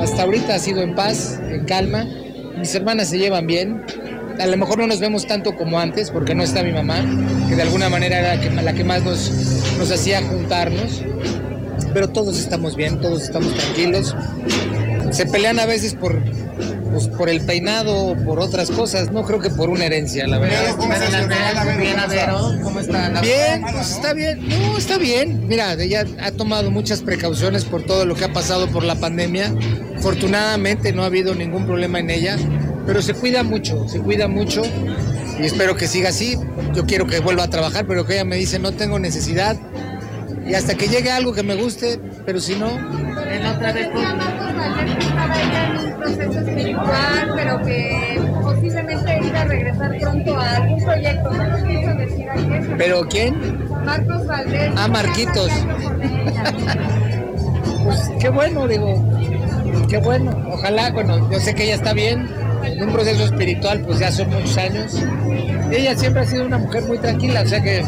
hasta 0.00 0.22
ahorita 0.22 0.54
ha 0.54 0.58
sido 0.58 0.80
en 0.82 0.94
paz, 0.94 1.38
en 1.48 1.64
calma. 1.64 2.06
Mis 2.56 2.74
hermanas 2.74 3.08
se 3.08 3.18
llevan 3.18 3.46
bien. 3.46 3.84
A 4.40 4.46
lo 4.46 4.56
mejor 4.56 4.78
no 4.78 4.86
nos 4.86 5.00
vemos 5.00 5.26
tanto 5.26 5.56
como 5.56 5.78
antes 5.78 6.10
porque 6.10 6.34
no 6.34 6.42
está 6.42 6.62
mi 6.62 6.72
mamá, 6.72 7.04
que 7.48 7.56
de 7.56 7.62
alguna 7.62 7.88
manera 7.88 8.18
era 8.18 8.62
la 8.62 8.72
que, 8.72 8.84
más 8.84 9.02
nos, 9.02 9.30
nos 9.78 9.90
hacía 9.90 10.22
juntarnos. 10.22 11.02
Pero 11.94 12.08
todos 12.08 12.38
estamos 12.38 12.76
bien, 12.76 13.00
todos 13.00 13.22
estamos 13.22 13.54
tranquilos. 13.54 14.14
Se 15.10 15.24
pelean 15.24 15.58
a 15.58 15.64
veces 15.64 15.94
por, 15.94 16.20
pues, 16.92 17.08
por 17.08 17.28
el 17.28 17.40
peinado 17.40 17.96
o 17.96 18.16
por 18.16 18.40
otras 18.40 18.70
cosas, 18.70 19.10
no 19.10 19.22
creo 19.24 19.40
que 19.40 19.48
por 19.48 19.70
una 19.70 19.86
herencia, 19.86 20.26
la 20.26 20.38
verdad. 20.38 20.76
¿Cómo 20.76 20.92
está? 22.80 23.20
Bien, 23.20 23.62
pues 23.72 23.90
está 23.90 24.12
bien. 24.12 24.48
No, 24.48 24.76
está 24.76 24.98
bien. 24.98 25.46
Mira, 25.48 25.72
ella 25.74 26.04
ha 26.20 26.32
tomado 26.32 26.70
muchas 26.70 27.00
precauciones 27.00 27.64
por 27.64 27.84
todo 27.84 28.04
lo 28.04 28.14
que 28.14 28.24
ha 28.24 28.32
pasado 28.32 28.68
por 28.68 28.84
la 28.84 28.96
pandemia. 28.96 29.54
Afortunadamente 29.96 30.92
no 30.92 31.04
ha 31.04 31.06
habido 31.06 31.34
ningún 31.34 31.64
problema 31.66 32.00
en 32.00 32.10
ella, 32.10 32.36
pero 32.86 33.00
se 33.00 33.14
cuida 33.14 33.42
mucho, 33.42 33.88
se 33.88 33.98
cuida 34.00 34.28
mucho 34.28 34.62
y 35.38 35.46
espero 35.46 35.76
que 35.76 35.86
siga 35.86 36.10
así. 36.10 36.36
Yo 36.74 36.84
quiero 36.86 37.06
que 37.06 37.20
vuelva 37.20 37.44
a 37.44 37.50
trabajar, 37.50 37.86
pero 37.86 38.04
que 38.04 38.14
ella 38.14 38.24
me 38.24 38.36
dice 38.36 38.58
no 38.58 38.72
tengo 38.72 38.98
necesidad 38.98 39.56
y 40.48 40.54
hasta 40.54 40.74
que 40.74 40.88
llegue 40.88 41.10
algo 41.10 41.34
que 41.34 41.42
me 41.42 41.54
guste, 41.56 42.00
pero 42.24 42.40
si 42.40 42.56
no, 42.56 42.70
En 42.70 43.46
otra 43.46 43.72
vez, 43.72 43.88
proceso 45.98 46.40
espiritual, 46.40 47.32
pero 47.36 47.62
que 47.62 48.20
posiblemente 48.42 49.20
iba 49.26 49.40
a 49.42 49.44
regresar 49.44 49.98
pronto 49.98 50.38
a 50.38 50.56
algún 50.56 50.82
proyecto. 50.82 51.30
No 51.30 51.48
nos 51.48 51.62
quiso 51.62 51.94
decir 51.94 52.30
ayer. 52.30 52.76
pero 52.78 53.06
¿quién? 53.08 53.68
Marcos 53.84 54.26
Valdés. 54.26 54.72
Ah, 54.76 54.88
Marquitos. 54.88 55.52
Pues 57.84 58.10
qué 58.18 58.30
bueno, 58.30 58.66
digo, 58.66 59.04
qué 59.88 59.98
bueno. 59.98 60.30
Ojalá, 60.50 60.90
bueno, 60.92 61.30
yo 61.30 61.40
sé 61.40 61.54
que 61.54 61.64
ella 61.64 61.74
está 61.74 61.92
bien, 61.92 62.26
en 62.64 62.82
un 62.82 62.92
proceso 62.92 63.24
espiritual, 63.24 63.80
pues 63.80 63.98
ya 63.98 64.10
son 64.12 64.28
muchos 64.30 64.56
años. 64.58 64.94
Ella 65.70 65.94
siempre 65.96 66.22
ha 66.22 66.26
sido 66.26 66.46
una 66.46 66.58
mujer 66.58 66.82
muy 66.84 66.98
tranquila, 66.98 67.42
o 67.42 67.46
sea 67.46 67.60
que 67.62 67.82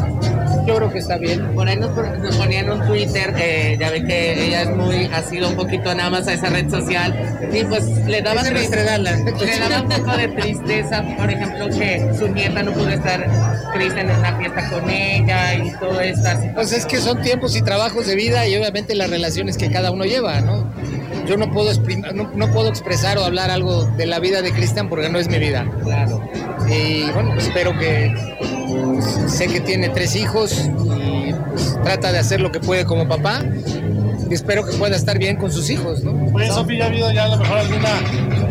yo 0.67 0.75
creo 0.75 0.91
que 0.91 0.99
está 0.99 1.17
bien. 1.17 1.53
Por 1.55 1.67
ahí 1.67 1.75
nos, 1.77 1.95
nos 1.95 2.35
ponían 2.37 2.69
un 2.69 2.85
Twitter, 2.87 3.33
que 3.33 3.77
ya 3.79 3.89
ve 3.89 4.03
que 4.03 4.45
ella 4.47 4.61
es 4.63 4.69
muy, 4.69 5.05
ha 5.11 5.21
sido 5.23 5.49
un 5.49 5.55
poquito 5.55 5.93
nada 5.95 6.09
más 6.11 6.27
a 6.27 6.33
esa 6.33 6.49
red 6.49 6.69
social, 6.69 7.39
y 7.51 7.63
pues 7.63 7.85
le 8.05 8.21
daba, 8.21 8.41
Es 8.41 8.45
de 8.45 8.51
tri- 8.51 8.53
nuestra 8.53 8.81
edad, 8.81 8.99
la- 8.99 9.15
le 9.15 9.59
daba 9.59 9.81
un 9.81 9.89
poco 9.89 10.17
de 10.17 10.27
tristeza, 10.27 11.03
por 11.17 11.29
ejemplo, 11.31 11.69
que 11.69 12.07
su 12.17 12.27
nieta 12.27 12.61
no 12.61 12.71
pudo 12.73 12.89
estar 12.89 13.25
triste 13.73 14.01
en 14.01 14.11
una 14.11 14.37
fiesta 14.37 14.69
con 14.69 14.89
ella 14.89 15.55
y 15.55 15.71
todo 15.79 15.99
esto. 16.01 16.29
Pues 16.53 16.71
es 16.73 16.85
que 16.85 16.97
son 16.97 17.21
tiempos 17.21 17.55
y 17.55 17.61
trabajos 17.63 18.05
de 18.05 18.15
vida 18.15 18.47
y 18.47 18.55
obviamente 18.55 18.93
las 18.93 19.09
relaciones 19.09 19.57
que 19.57 19.71
cada 19.71 19.91
uno 19.91 20.03
lleva, 20.05 20.39
¿no? 20.41 20.71
Yo 21.31 21.37
no 21.37 21.49
puedo, 21.49 21.71
no, 22.13 22.29
no 22.35 22.51
puedo 22.51 22.67
expresar 22.67 23.17
o 23.17 23.23
hablar 23.23 23.51
algo 23.51 23.85
de 23.85 24.05
la 24.05 24.19
vida 24.19 24.41
de 24.41 24.51
Cristian 24.51 24.89
porque 24.89 25.07
no 25.07 25.17
es 25.17 25.29
mi 25.29 25.39
vida. 25.39 25.65
Claro. 25.81 26.21
Y 26.69 27.09
bueno, 27.11 27.31
pues 27.35 27.47
espero 27.47 27.71
que 27.79 28.13
pues, 28.67 29.31
sé 29.31 29.47
que 29.47 29.61
tiene 29.61 29.87
tres 29.87 30.17
hijos 30.17 30.69
y 30.97 31.33
pues, 31.51 31.79
trata 31.85 32.11
de 32.11 32.19
hacer 32.19 32.41
lo 32.41 32.51
que 32.51 32.59
puede 32.59 32.83
como 32.83 33.07
papá. 33.07 33.45
Y 34.29 34.33
espero 34.33 34.65
que 34.65 34.73
pueda 34.73 34.97
estar 34.97 35.17
bien 35.17 35.37
con 35.37 35.53
sus 35.53 35.69
hijos, 35.69 36.03
¿no? 36.03 36.11
Oye, 36.33 36.49
Sofi, 36.49 36.77
¿ya 36.77 36.83
ha 36.83 36.87
habido 36.87 37.09
ya 37.13 37.23
a 37.23 37.27
lo 37.29 37.37
mejor 37.37 37.59
alguna 37.59 37.89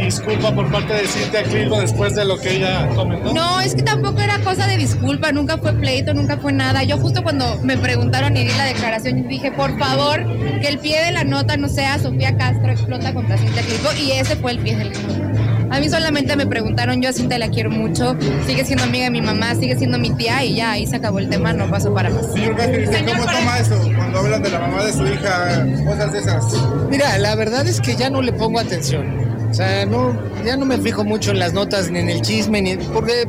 disculpa 0.04 0.54
por 0.54 0.70
parte 0.70 0.92
de 0.92 1.06
Cintia 1.06 1.42
Clitbo 1.42 1.80
después 1.80 2.14
de 2.14 2.24
lo 2.24 2.38
que 2.38 2.56
ella 2.56 2.88
comentó? 2.94 3.32
No, 3.32 3.60
es 3.60 3.74
que 3.74 3.82
tampoco 3.82 4.20
era 4.20 4.38
cosa 4.40 4.66
de 4.66 4.76
disculpa, 4.76 5.32
nunca 5.32 5.58
fue 5.58 5.72
pleito, 5.72 6.14
nunca 6.14 6.36
fue 6.36 6.52
nada. 6.52 6.82
Yo 6.82 6.98
justo 6.98 7.22
cuando 7.22 7.58
me 7.62 7.76
preguntaron 7.76 8.36
y 8.36 8.44
di 8.44 8.52
la 8.56 8.64
declaración, 8.64 9.28
dije, 9.28 9.52
por 9.52 9.78
favor, 9.78 10.24
que 10.60 10.68
el 10.68 10.78
pie 10.78 11.04
de 11.04 11.12
la 11.12 11.24
nota 11.24 11.56
no 11.56 11.68
sea 11.68 11.98
Sofía 11.98 12.36
Castro 12.36 12.72
explota 12.72 13.12
contra 13.14 13.38
Cintia 13.38 13.62
Clitbo 13.62 13.90
y 14.02 14.12
ese 14.12 14.36
fue 14.36 14.52
el 14.52 14.58
pie 14.58 14.76
de 14.76 14.84
la 14.86 14.92
nota. 14.92 15.40
A 15.70 15.78
mí 15.78 15.88
solamente 15.88 16.34
me 16.34 16.46
preguntaron, 16.46 17.00
yo 17.00 17.10
a 17.10 17.12
Cintia 17.12 17.38
la 17.38 17.48
quiero 17.48 17.70
mucho, 17.70 18.16
sigue 18.44 18.64
siendo 18.64 18.84
amiga 18.84 19.04
de 19.04 19.10
mi 19.10 19.22
mamá, 19.22 19.54
sigue 19.54 19.76
siendo 19.76 19.98
mi 19.98 20.10
tía 20.10 20.44
y 20.44 20.56
ya, 20.56 20.72
ahí 20.72 20.86
se 20.86 20.96
acabó 20.96 21.20
el 21.20 21.28
tema, 21.28 21.52
no 21.52 21.70
pasó 21.70 21.94
para 21.94 22.10
más. 22.10 22.32
Señor 22.32 22.56
Cristian, 22.56 23.06
¿cómo 23.06 23.24
toma 23.24 23.58
eso 23.58 23.80
cuando 23.96 24.18
hablan 24.18 24.42
de 24.42 24.50
la 24.50 24.58
mamá 24.58 24.84
de 24.84 24.92
su 24.92 25.06
hija, 25.06 25.64
cosas 25.86 26.12
de 26.12 26.18
esas? 26.18 26.44
Mira, 26.90 27.16
la 27.18 27.36
verdad 27.36 27.68
es 27.68 27.80
que 27.80 27.94
ya 27.94 28.10
no 28.10 28.20
le 28.20 28.32
pongo 28.32 28.58
atención. 28.58 29.29
O 29.50 29.54
sea, 29.54 29.84
no, 29.84 30.16
ya 30.44 30.56
no 30.56 30.64
me 30.64 30.78
fijo 30.78 31.04
mucho 31.04 31.32
en 31.32 31.40
las 31.40 31.52
notas, 31.52 31.90
ni 31.90 31.98
en 31.98 32.08
el 32.08 32.22
chisme, 32.22 32.62
ni 32.62 32.76
porque 32.76 33.26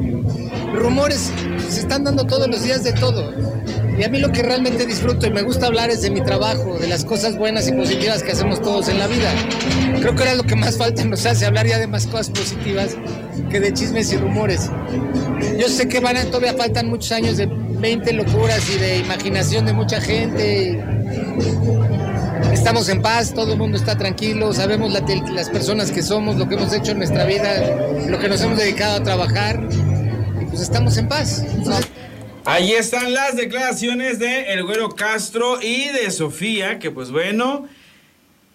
rumores 0.73 1.31
se 1.67 1.79
están 1.79 2.03
dando 2.03 2.25
todos 2.25 2.47
los 2.47 2.63
días 2.63 2.83
de 2.83 2.93
todo. 2.93 3.33
Y 3.97 4.03
a 4.03 4.09
mí 4.09 4.19
lo 4.19 4.31
que 4.31 4.41
realmente 4.41 4.85
disfruto 4.85 5.27
y 5.27 5.31
me 5.31 5.41
gusta 5.41 5.67
hablar 5.67 5.89
es 5.89 6.01
de 6.01 6.09
mi 6.09 6.21
trabajo, 6.21 6.77
de 6.79 6.87
las 6.87 7.05
cosas 7.05 7.37
buenas 7.37 7.67
y 7.67 7.71
positivas 7.73 8.23
que 8.23 8.31
hacemos 8.31 8.61
todos 8.61 8.87
en 8.87 8.99
la 8.99 9.07
vida. 9.07 9.31
Creo 9.99 10.15
que 10.15 10.23
era 10.23 10.35
lo 10.35 10.43
que 10.43 10.55
más 10.55 10.77
falta 10.77 11.03
nos 11.05 11.25
hace 11.25 11.45
hablar 11.45 11.67
ya 11.67 11.77
de 11.77 11.87
más 11.87 12.07
cosas 12.07 12.29
positivas 12.29 12.95
que 13.49 13.59
de 13.59 13.73
chismes 13.73 14.13
y 14.13 14.17
rumores. 14.17 14.69
Yo 15.59 15.67
sé 15.67 15.87
que 15.87 15.99
van 15.99 16.17
a, 16.17 16.23
todavía 16.25 16.53
faltan 16.53 16.87
muchos 16.87 17.11
años 17.11 17.37
de 17.37 17.47
20 17.47 18.13
locuras 18.13 18.67
y 18.69 18.77
de 18.79 18.99
imaginación 18.99 19.65
de 19.65 19.73
mucha 19.73 19.99
gente. 19.99 20.83
Estamos 22.53 22.89
en 22.89 23.01
paz, 23.01 23.33
todo 23.33 23.53
el 23.53 23.57
mundo 23.57 23.77
está 23.77 23.97
tranquilo, 23.97 24.53
sabemos 24.53 24.91
la- 24.91 25.01
las 25.33 25.49
personas 25.49 25.91
que 25.91 26.03
somos, 26.03 26.35
lo 26.37 26.47
que 26.47 26.55
hemos 26.55 26.73
hecho 26.73 26.91
en 26.91 26.97
nuestra 26.99 27.25
vida, 27.25 27.75
lo 28.07 28.19
que 28.19 28.27
nos 28.27 28.41
hemos 28.41 28.57
dedicado 28.57 28.97
a 28.97 29.03
trabajar 29.03 29.59
pues 30.49 30.61
estamos 30.61 30.97
en 30.97 31.07
paz. 31.07 31.43
Entonces, 31.53 31.87
Ahí 32.43 32.71
están 32.71 33.13
las 33.13 33.35
declaraciones 33.35 34.17
de 34.17 34.51
El 34.53 34.63
Güero 34.63 34.89
Castro 34.89 35.61
y 35.61 35.89
de 35.89 36.09
Sofía, 36.09 36.79
que 36.79 36.89
pues 36.89 37.11
bueno, 37.11 37.67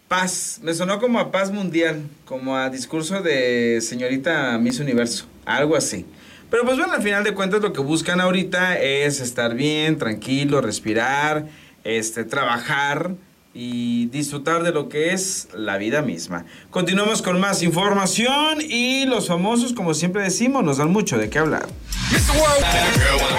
paz. 0.09 0.59
Me 0.63 0.75
sonó 0.75 0.99
como 1.01 1.21
a 1.21 1.31
paz 1.31 1.53
mundial, 1.53 2.03
como 2.25 2.57
a 2.57 2.69
discurso 2.69 3.23
de 3.23 3.79
señorita 3.81 4.59
Miss 4.59 4.81
Universo, 4.81 5.27
algo 5.45 5.77
así. 5.77 6.05
Pero 6.51 6.65
pues 6.65 6.77
bueno, 6.77 6.95
al 6.95 7.03
final 7.03 7.23
de 7.23 7.33
cuentas 7.33 7.63
lo 7.63 7.73
que 7.73 7.81
buscan 7.81 8.21
ahorita 8.21 8.77
es 8.77 9.21
estar 9.21 9.55
bien, 9.55 9.99
tranquilo, 9.99 10.61
respirar, 10.61 11.47
este, 11.85 12.25
trabajar 12.25 13.13
y 13.59 14.07
disfrutar 14.07 14.63
de 14.63 14.71
lo 14.71 14.91
que 14.91 15.15
es 15.15 15.49
la 15.55 15.79
vida 15.79 16.03
misma. 16.03 16.45
Continuamos 16.71 17.23
con 17.23 17.41
más 17.41 17.63
información 17.63 18.59
y 18.61 19.07
los 19.07 19.29
famosos, 19.29 19.73
como 19.73 19.95
siempre 19.95 20.23
decimos, 20.23 20.63
nos 20.63 20.77
dan 20.77 20.93
mucho 20.93 21.17
de 21.17 21.31
qué 21.31 21.39
hablar. 21.39 21.67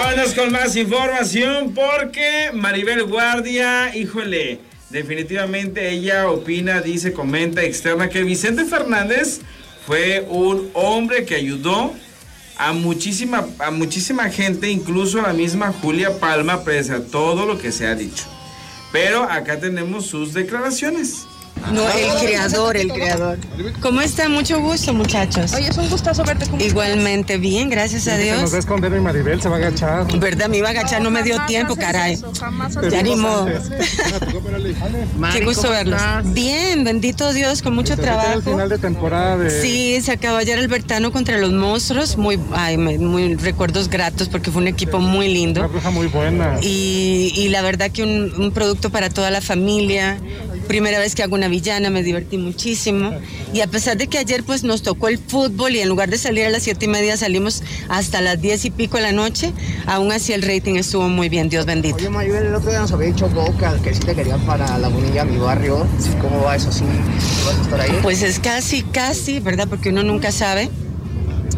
Vámonos 0.01 0.33
con 0.33 0.51
más 0.51 0.75
información 0.75 1.75
porque 1.75 2.49
Maribel 2.51 3.03
Guardia, 3.03 3.95
híjole, 3.95 4.59
definitivamente 4.89 5.91
ella 5.91 6.31
opina, 6.31 6.81
dice, 6.81 7.13
comenta, 7.13 7.61
externa 7.61 8.09
que 8.09 8.23
Vicente 8.23 8.65
Fernández 8.65 9.41
fue 9.85 10.25
un 10.29 10.71
hombre 10.73 11.25
que 11.25 11.35
ayudó 11.35 11.93
a 12.57 12.73
muchísima, 12.73 13.45
a 13.59 13.69
muchísima 13.69 14.29
gente, 14.29 14.67
incluso 14.71 15.19
a 15.19 15.27
la 15.27 15.33
misma 15.33 15.71
Julia 15.71 16.19
Palma, 16.19 16.63
pese 16.63 16.93
a 16.93 17.05
todo 17.05 17.45
lo 17.45 17.59
que 17.59 17.71
se 17.71 17.85
ha 17.85 17.93
dicho. 17.93 18.25
Pero 18.91 19.23
acá 19.23 19.59
tenemos 19.59 20.07
sus 20.07 20.33
declaraciones. 20.33 21.26
No, 21.71 21.81
el 21.89 22.25
creador, 22.25 22.77
el 22.77 22.91
creador. 22.91 23.37
¿Cómo 23.81 24.01
está? 24.01 24.29
Mucho 24.29 24.59
gusto, 24.61 24.93
muchachos. 24.93 25.53
Oye, 25.53 25.67
es 25.69 25.77
un 25.77 25.89
gustazo 25.89 26.23
verte 26.23 26.45
como 26.45 26.61
Igualmente, 26.61 27.37
bien, 27.37 27.69
gracias 27.69 28.07
a 28.07 28.15
Se 28.15 28.29
nos 28.31 28.39
Dios. 28.39 28.51
va 28.53 28.55
a 28.55 28.59
esconder 28.59 28.93
y 28.95 28.99
Maribel 28.99 29.41
se 29.41 29.49
va 29.49 29.55
a 29.55 29.59
agachar. 29.59 30.19
¿Verdad? 30.19 30.47
Me 30.49 30.57
iba 30.57 30.67
a 30.67 30.71
agachar, 30.71 31.01
no 31.01 31.09
me 31.11 31.23
dio 31.23 31.37
tiempo, 31.47 31.75
caray. 31.75 32.17
Ya 32.91 33.03
ni 33.03 33.15
modo. 33.15 33.47
Qué 35.33 35.43
gusto 35.45 35.69
verlos. 35.69 36.01
Bien, 36.25 36.83
bendito 36.83 37.33
Dios, 37.33 37.61
con 37.61 37.75
mucho 37.75 37.93
acerca 37.93 38.11
el 38.11 38.19
trabajo. 38.21 38.51
final 38.51 38.69
de 38.69 38.77
temporada 38.77 39.37
de... 39.37 39.61
Sí, 39.61 39.99
se 40.01 40.11
acabó 40.11 40.37
ayer 40.37 40.57
Albertano 40.59 41.11
contra 41.11 41.37
los 41.37 41.51
monstruos. 41.51 42.17
Muy, 42.17 42.39
ay, 42.53 42.77
me- 42.77 42.97
muy 42.97 43.35
recuerdos 43.35 43.89
gratos 43.89 44.29
porque 44.29 44.51
fue 44.51 44.61
un 44.61 44.67
equipo 44.67 44.99
muy 44.99 45.27
lindo. 45.33 45.61
Una 45.61 45.67
bruja 45.69 45.89
muy 45.89 46.07
buena. 46.07 46.57
Y, 46.61 47.33
y 47.35 47.49
la 47.49 47.61
verdad 47.61 47.91
que 47.91 48.03
un, 48.03 48.33
un 48.37 48.51
producto 48.51 48.89
para 48.89 49.09
toda 49.09 49.31
la 49.31 49.41
familia. 49.41 50.17
Primera 50.67 50.99
vez 50.99 51.15
que 51.15 51.23
hago 51.23 51.35
una 51.35 51.47
villana, 51.47 51.89
me 51.89 52.03
divertí 52.03 52.37
muchísimo. 52.37 53.13
Y 53.53 53.61
a 53.61 53.67
pesar 53.67 53.97
de 53.97 54.07
que 54.07 54.17
ayer 54.17 54.43
pues 54.43 54.63
nos 54.63 54.81
tocó 54.81 55.07
el 55.07 55.17
fútbol 55.17 55.75
y 55.75 55.79
en 55.79 55.89
lugar 55.89 56.09
de 56.09 56.17
salir 56.17 56.45
a 56.45 56.49
las 56.49 56.63
siete 56.63 56.85
y 56.85 56.87
media 56.89 57.15
salimos 57.17 57.63
hasta 57.89 58.21
las 58.21 58.41
diez 58.41 58.65
y 58.65 58.71
pico 58.71 58.97
de 58.97 59.03
la 59.03 59.11
noche, 59.11 59.53
aún 59.85 60.11
así 60.11 60.33
el 60.33 60.41
rating 60.41 60.75
estuvo 60.75 61.07
muy 61.09 61.29
bien, 61.29 61.49
Dios 61.49 61.65
bendito. 61.65 61.95
Oye, 61.95 62.09
Maribel, 62.09 62.47
el 62.47 62.55
otro 62.55 62.69
día 62.69 62.79
nos 62.79 62.91
había 62.91 63.07
dicho 63.07 63.29
Boca 63.29 63.77
que 63.83 63.93
sí 63.93 64.01
te 64.01 64.13
quería 64.13 64.37
para 64.37 64.77
Lagunilla, 64.77 65.23
mi 65.23 65.37
barrio. 65.37 65.87
¿Cómo 66.21 66.43
va 66.43 66.55
eso? 66.55 66.71
¿Sí 66.71 66.83
vas 67.45 67.55
a 67.57 67.61
estar 67.61 67.81
ahí? 67.81 67.99
Pues 68.01 68.21
es 68.21 68.39
casi, 68.39 68.83
casi, 68.83 69.39
¿verdad? 69.39 69.67
Porque 69.69 69.89
uno 69.89 70.03
nunca 70.03 70.31
sabe. 70.31 70.69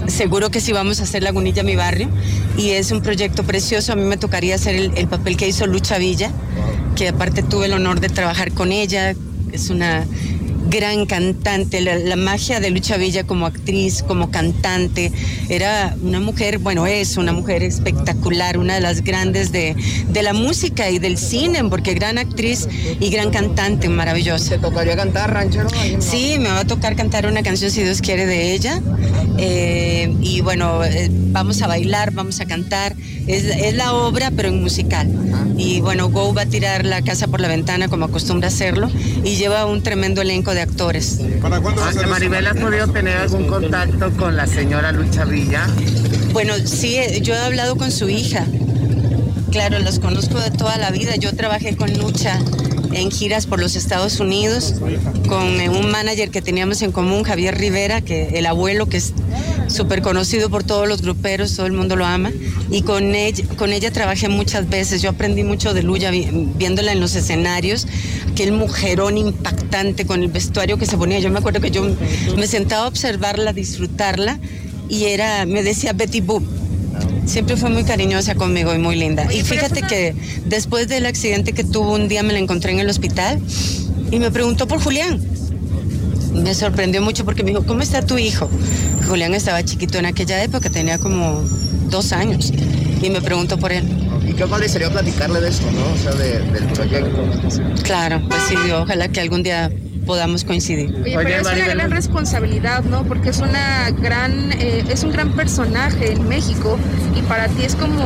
Seguro 0.08 0.50
que 0.50 0.62
sí 0.62 0.72
vamos 0.72 1.00
a 1.00 1.04
hacer 1.04 1.24
Lagunilla 1.24 1.62
Mi 1.62 1.76
Barrio 1.76 2.10
y 2.58 2.72
es 2.72 2.92
un 2.92 3.02
proyecto 3.02 3.44
precioso. 3.44 3.94
A 3.94 3.96
mí 3.96 4.04
me 4.04 4.18
tocaría 4.18 4.56
hacer 4.56 4.76
el, 4.76 4.92
el 4.96 5.08
papel 5.08 5.38
que 5.38 5.48
hizo 5.48 5.68
Lucha 5.68 5.98
Villa, 5.98 6.32
que 7.00 7.08
aparte 7.08 7.44
tuve 7.44 7.68
el 7.68 7.74
honor 7.74 8.02
de 8.02 8.10
trabajar 8.10 8.52
con 8.52 8.74
ella. 8.74 9.16
Es 9.54 9.70
una 9.70 10.06
gran 10.70 11.06
cantante, 11.06 11.80
la, 11.80 11.96
la 11.96 12.18
magia 12.18 12.60
de 12.60 12.70
Lucha 12.72 12.98
Villa 12.98 13.24
como 13.24 13.46
actriz, 13.46 14.04
como 14.04 14.32
cantante. 14.32 15.14
Era 15.48 15.96
una 16.04 16.20
mujer, 16.20 16.58
bueno, 16.60 16.86
es 16.88 17.16
una 17.16 17.32
mujer 17.32 17.64
espectacular, 17.64 18.58
una 18.58 18.76
de 18.76 18.82
las 18.82 19.02
grandes 19.02 19.54
de, 19.54 19.78
de 20.10 20.24
la 20.24 20.34
música 20.34 20.90
y 20.90 21.00
del 21.00 21.18
cine, 21.18 21.64
porque 21.70 21.94
gran 21.94 22.18
actriz 22.18 22.68
y 23.00 23.10
gran 23.10 23.32
cantante, 23.32 23.88
maravillosa. 23.88 24.50
¿Te 24.50 24.60
tocaría 24.60 24.98
cantar 24.98 25.34
ranchero? 25.34 25.70
Sí, 26.00 26.36
me 26.38 26.50
va 26.50 26.60
a 26.60 26.66
tocar 26.66 26.98
cantar 26.98 27.28
una 27.28 27.44
canción 27.44 27.72
si 27.72 27.82
Dios 27.82 28.02
quiere 28.02 28.26
de 28.26 28.54
ella. 28.54 28.82
Eh, 29.38 30.14
y 30.20 30.42
bueno, 30.42 30.84
eh, 30.84 31.10
vamos 31.10 31.62
a 31.62 31.68
bailar, 31.68 32.12
vamos 32.12 32.42
a 32.42 32.46
cantar. 32.46 32.94
Es, 33.30 33.46
es 33.46 33.76
la 33.76 33.94
obra, 33.94 34.32
pero 34.36 34.50
en 34.50 34.60
musical. 34.60 35.08
Y 35.56 35.82
bueno, 35.82 36.10
Go 36.10 36.34
va 36.34 36.42
a 36.42 36.46
tirar 36.48 36.84
la 36.84 37.04
casa 37.04 37.28
por 37.28 37.42
la 37.42 37.48
ventana 37.48 37.88
como 37.88 38.06
acostumbra 38.06 38.48
hacerlo 38.48 38.90
y 39.24 39.36
lleva 39.36 39.66
un 39.68 39.84
tremendo 39.84 40.22
elenco 40.22 40.56
de 40.56 40.62
actores. 40.62 41.20
¿Para 41.40 41.60
cuándo 41.60 41.82
va 41.82 41.90
a 41.90 41.94
ser 41.94 42.04
eso? 42.04 42.10
Maribel, 42.10 42.48
¿has 42.48 42.58
podido 42.58 42.88
tener 42.88 43.18
algún 43.18 43.46
contacto 43.46 44.10
con 44.18 44.36
la 44.36 44.48
señora 44.48 44.92
Lucha 44.92 45.26
Villa? 45.26 45.68
Bueno, 46.34 46.56
sí, 46.66 46.96
eh, 46.96 47.22
yo 47.22 47.36
he 47.36 47.38
hablado 47.38 47.76
con 47.76 47.92
su 47.92 48.10
hija. 48.10 48.48
Claro, 49.52 49.78
los 49.78 50.00
conozco 50.00 50.40
de 50.40 50.50
toda 50.50 50.78
la 50.78 50.90
vida. 50.90 51.16
Yo 51.16 51.36
trabajé 51.36 51.76
con 51.76 51.96
Lucha 51.98 52.40
en 52.94 53.12
giras 53.12 53.46
por 53.46 53.60
los 53.60 53.76
Estados 53.76 54.20
Unidos 54.20 54.76
con 55.28 55.44
un 55.44 55.92
manager 55.92 56.32
que 56.32 56.42
teníamos 56.42 56.82
en 56.82 56.92
común, 56.92 57.24
Javier 57.24 57.56
Rivera, 57.56 58.02
que 58.02 58.40
el 58.40 58.46
abuelo 58.48 58.88
que 58.88 58.98
es 58.98 59.14
súper 59.70 60.02
conocido 60.02 60.50
por 60.50 60.64
todos 60.64 60.88
los 60.88 61.02
gruperos, 61.02 61.56
todo 61.56 61.66
el 61.66 61.72
mundo 61.74 61.96
lo 61.96 62.06
ama. 62.06 62.32
Y 62.70 62.82
con 62.82 63.16
ella, 63.16 63.46
con 63.56 63.72
ella 63.72 63.92
trabajé 63.92 64.28
muchas 64.30 64.68
veces. 64.70 65.02
Yo 65.02 65.12
aprendí 65.12 65.44
mucho 65.44 65.74
de 65.74 65.82
vi- 65.84 66.28
viéndola 66.58 66.92
en 66.92 67.00
los 67.00 67.16
escenarios, 67.16 67.88
aquel 68.32 68.52
mujerón 68.52 69.18
impactante 69.18 70.06
con 70.06 70.22
el 70.24 70.30
vestuario 70.30 70.78
que 70.78 70.86
se 70.86 70.98
ponía. 70.98 71.20
Yo 71.20 71.30
me 71.30 71.40
acuerdo 71.40 71.62
que 71.62 71.72
yo 71.72 71.84
me 72.36 72.48
sentaba 72.48 72.86
a 72.86 72.88
observarla, 72.88 73.54
disfrutarla 73.54 74.40
y 74.90 75.06
era, 75.06 75.46
me 75.46 75.64
decía 75.64 75.94
Betty 75.94 76.22
Boop. 76.22 76.44
Siempre 77.26 77.56
fue 77.58 77.70
muy 77.70 77.84
cariñosa 77.84 78.34
conmigo 78.36 78.74
y 78.74 78.80
muy 78.80 78.96
linda. 78.96 79.32
Y 79.32 79.42
fíjate 79.44 79.84
que 79.84 80.16
después 80.48 80.88
del 80.88 81.06
accidente 81.06 81.54
que 81.54 81.64
tuvo 81.64 81.94
un 81.94 82.08
día 82.08 82.24
me 82.24 82.34
la 82.34 82.40
encontré 82.40 82.72
en 82.72 82.80
el 82.80 82.90
hospital 82.90 83.40
y 84.12 84.18
me 84.20 84.32
preguntó 84.32 84.68
por 84.68 84.82
Julián. 84.82 85.22
Me 86.34 86.54
sorprendió 86.56 87.02
mucho 87.02 87.26
porque 87.26 87.44
me 87.44 87.52
dijo, 87.52 87.66
¿cómo 87.66 87.82
está 87.82 88.02
tu 88.04 88.18
hijo? 88.18 88.50
Julián 89.10 89.34
estaba 89.34 89.64
chiquito 89.64 89.98
en 89.98 90.06
aquella 90.06 90.42
época, 90.44 90.70
tenía 90.70 91.00
como 91.00 91.42
dos 91.90 92.14
años. 92.14 92.54
Y 93.02 93.10
me 93.10 93.22
preguntó 93.22 93.58
por 93.58 93.72
él. 93.72 93.84
Y 94.28 94.34
qué 94.34 94.46
padre 94.46 94.70
sería 94.70 94.90
platicarle 94.92 95.42
de 95.42 95.50
esto, 95.50 95.66
¿no? 95.72 95.94
O 95.94 95.98
sea, 95.98 96.12
de- 96.14 96.40
del 96.52 96.66
proyecto. 96.68 97.28
Claro, 97.84 98.22
pues 98.30 98.42
sí, 98.48 98.56
ojalá 98.72 99.08
que 99.08 99.20
algún 99.20 99.42
día 99.42 99.72
podamos 100.06 100.44
coincidir. 100.44 100.94
Oye, 101.04 101.16
pero 101.18 101.30
es 101.30 101.42
una 101.48 101.68
gran 101.68 101.92
responsabilidad, 101.92 102.84
¿no? 102.84 103.04
Porque 103.04 103.30
es 103.30 103.40
una 103.40 103.90
gran, 103.92 104.52
eh, 104.54 104.84
es 104.90 105.04
un 105.04 105.12
gran 105.12 105.36
personaje 105.36 106.12
en 106.12 106.28
México 106.28 106.78
y 107.18 107.22
para 107.24 107.48
ti 107.48 107.64
es 107.64 107.76
como 107.76 108.04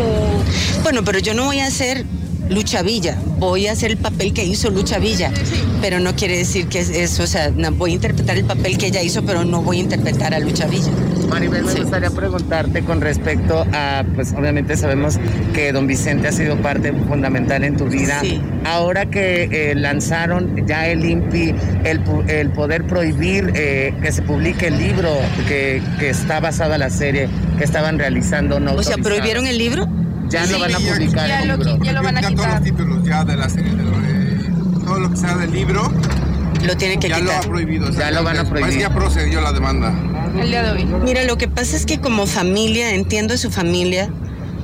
Bueno, 0.83 1.03
pero 1.03 1.19
yo 1.19 1.33
no 1.33 1.45
voy 1.45 1.59
a 1.59 1.67
hacer 1.67 2.05
Lucha 2.49 2.81
Villa, 2.81 3.17
voy 3.39 3.67
a 3.67 3.71
hacer 3.71 3.91
el 3.91 3.97
papel 3.97 4.33
que 4.33 4.43
hizo 4.43 4.69
Lucha 4.69 4.99
Villa, 4.99 5.31
pero 5.81 5.99
no 5.99 6.15
quiere 6.15 6.37
decir 6.37 6.67
que 6.67 6.79
es 6.79 6.89
eso, 6.89 7.23
o 7.23 7.27
sea, 7.27 7.51
no, 7.51 7.71
voy 7.71 7.91
a 7.91 7.93
interpretar 7.95 8.37
el 8.37 8.45
papel 8.45 8.77
que 8.77 8.87
ella 8.87 9.01
hizo, 9.01 9.23
pero 9.23 9.43
no 9.45 9.61
voy 9.61 9.77
a 9.77 9.79
interpretar 9.81 10.33
a 10.33 10.39
Lucha 10.39 10.67
Villa. 10.67 10.91
Maribel, 11.29 11.63
me 11.63 11.73
gustaría 11.73 12.09
preguntarte 12.11 12.83
con 12.83 13.01
respecto 13.01 13.65
a, 13.73 14.03
pues 14.15 14.33
obviamente 14.33 14.77
sabemos 14.77 15.19
que 15.53 15.71
don 15.71 15.87
Vicente 15.87 16.27
ha 16.27 16.31
sido 16.31 16.57
parte 16.57 16.93
fundamental 16.93 17.63
en 17.63 17.77
tu 17.77 17.85
vida. 17.85 18.21
Ahora 18.65 19.07
que 19.07 19.49
eh, 19.51 19.75
lanzaron 19.75 20.67
ya 20.67 20.87
el 20.87 21.03
INPI, 21.05 21.55
el, 21.85 22.51
poder 22.51 22.85
prohibir 22.85 23.51
eh, 23.55 23.93
que 24.01 24.11
se 24.11 24.21
publique 24.21 24.67
el 24.67 24.77
libro 24.77 25.09
que, 25.47 25.81
que 25.99 26.09
está 26.09 26.39
basado 26.39 26.73
en 26.73 26.81
la 26.81 26.89
serie 26.89 27.29
que 27.57 27.63
estaban 27.63 27.97
realizando, 27.97 28.59
no 28.59 28.73
O 28.73 28.83
sea. 28.83 28.97
¿prohibieron 28.97 29.47
el 29.47 29.57
libro? 29.57 29.87
Ya 30.33 30.45
no 30.47 30.59
van 30.59 30.73
a 30.75 30.79
publicar 30.79 31.27
ya 31.27 31.41
el 31.43 31.47
lo, 31.49 31.83
ya 31.83 31.93
lo 31.93 32.01
van 32.03 32.17
a 32.17 32.21
Ya 32.21 32.27
todos 32.29 32.41
quitar. 32.41 32.53
los 32.55 32.63
títulos 32.63 33.03
ya 33.05 33.23
de 33.23 33.37
la 33.37 33.49
serie, 33.49 33.71
de 33.75 33.83
lo 33.83 33.91
de- 33.99 34.83
todo 34.85 34.99
lo 34.99 35.09
que 35.11 35.17
sea 35.17 35.35
del 35.37 35.51
libro, 35.51 35.91
Lo 36.65 36.75
tienen 36.77 36.99
que 36.99 37.07
ya 37.09 37.19
lo 37.19 37.31
ha 37.31 37.35
quitar. 37.35 37.49
prohibido. 37.49 37.89
Ya 37.91 38.11
lo 38.11 38.23
van 38.23 38.37
a 38.37 38.41
prohibir. 38.43 38.61
Parece 38.61 38.79
ya 38.79 38.93
procedió 38.93 39.41
la 39.41 39.51
demanda. 39.53 39.93
El 40.39 40.49
día 40.49 40.63
de 40.63 40.71
hoy. 40.71 40.85
Mira, 41.03 41.23
lo 41.25 41.37
que 41.37 41.47
pasa 41.47 41.75
es 41.77 41.85
que 41.85 41.99
como 41.99 42.25
familia, 42.25 42.93
entiendo 42.95 43.35
a 43.35 43.37
su 43.37 43.51
familia, 43.51 44.09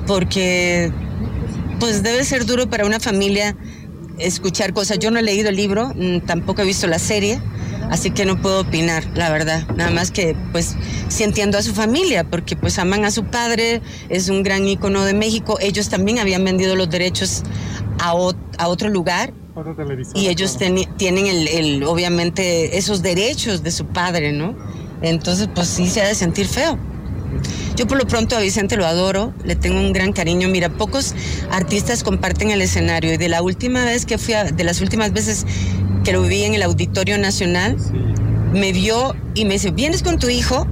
porque 0.06 0.92
pues 1.78 2.02
debe 2.02 2.24
ser 2.24 2.44
duro 2.46 2.68
para 2.68 2.84
una 2.84 3.00
familia 3.00 3.56
escuchar 4.18 4.72
cosas. 4.74 4.98
Yo 4.98 5.10
no 5.10 5.18
he 5.18 5.22
leído 5.22 5.48
el 5.48 5.56
libro, 5.56 5.92
mm, 5.94 6.20
tampoco 6.26 6.62
he 6.62 6.64
visto 6.64 6.86
la 6.88 6.98
serie, 6.98 7.40
así 7.90 8.10
que 8.10 8.24
no 8.24 8.40
puedo 8.40 8.60
opinar, 8.60 9.04
la 9.14 9.30
verdad. 9.30 9.66
Nada 9.76 9.90
más 9.90 10.10
que 10.10 10.34
pues 10.52 10.76
sí 11.08 11.24
entiendo 11.24 11.58
a 11.58 11.62
su 11.62 11.74
familia, 11.74 12.24
porque 12.24 12.56
pues 12.56 12.78
aman 12.78 13.04
a 13.04 13.10
su 13.10 13.24
padre, 13.24 13.82
es 14.08 14.28
un 14.30 14.42
gran 14.42 14.66
ícono 14.66 15.04
de 15.04 15.12
México. 15.12 15.58
Ellos 15.60 15.88
también 15.90 16.18
habían 16.18 16.44
vendido 16.44 16.76
los 16.76 16.88
derechos 16.88 17.42
a, 17.98 18.14
ot- 18.14 18.36
a 18.56 18.68
otro 18.68 18.88
lugar 18.88 19.34
y 20.14 20.28
ellos 20.28 20.56
claro. 20.56 20.74
tienen 20.96 21.26
el, 21.26 21.48
el, 21.48 21.82
obviamente 21.84 22.78
esos 22.78 23.02
derechos 23.02 23.62
de 23.62 23.70
su 23.72 23.84
padre, 23.86 24.32
¿no? 24.32 24.56
Entonces, 25.02 25.48
pues 25.54 25.68
sí 25.68 25.88
se 25.88 26.00
ha 26.00 26.06
de 26.08 26.14
sentir 26.14 26.46
feo. 26.46 26.78
Yo 27.76 27.86
por 27.86 27.96
lo 27.98 28.06
pronto 28.06 28.36
a 28.36 28.40
Vicente 28.40 28.76
lo 28.76 28.86
adoro, 28.86 29.32
le 29.44 29.54
tengo 29.56 29.78
un 29.80 29.92
gran 29.92 30.12
cariño. 30.12 30.48
Mira, 30.48 30.68
pocos 30.68 31.14
artistas 31.50 32.02
comparten 32.02 32.50
el 32.50 32.60
escenario 32.60 33.12
y 33.14 33.16
de 33.16 33.28
la 33.28 33.40
última 33.42 33.84
vez 33.84 34.04
que 34.06 34.18
fui, 34.18 34.34
a- 34.34 34.44
de 34.44 34.64
las 34.64 34.80
últimas 34.80 35.12
veces 35.12 35.46
que 36.10 36.16
lo 36.16 36.22
vi 36.24 36.42
en 36.42 36.54
el 36.54 36.62
Auditorio 36.62 37.18
Nacional, 37.18 37.76
me 38.52 38.72
vio 38.72 39.14
y 39.36 39.44
me 39.44 39.54
dice, 39.54 39.70
¿vienes 39.70 40.02
con 40.02 40.18
tu 40.18 40.28
hijo? 40.28 40.66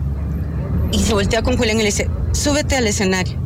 Y 0.91 0.99
se 0.99 1.15
voltea 1.15 1.43
con 1.43 1.57
Julián 1.57 1.77
y 1.77 1.83
le 1.83 1.91
dice, 1.91 2.11
súbete 2.33 2.75
al 2.75 2.89
escenario. 2.89 3.39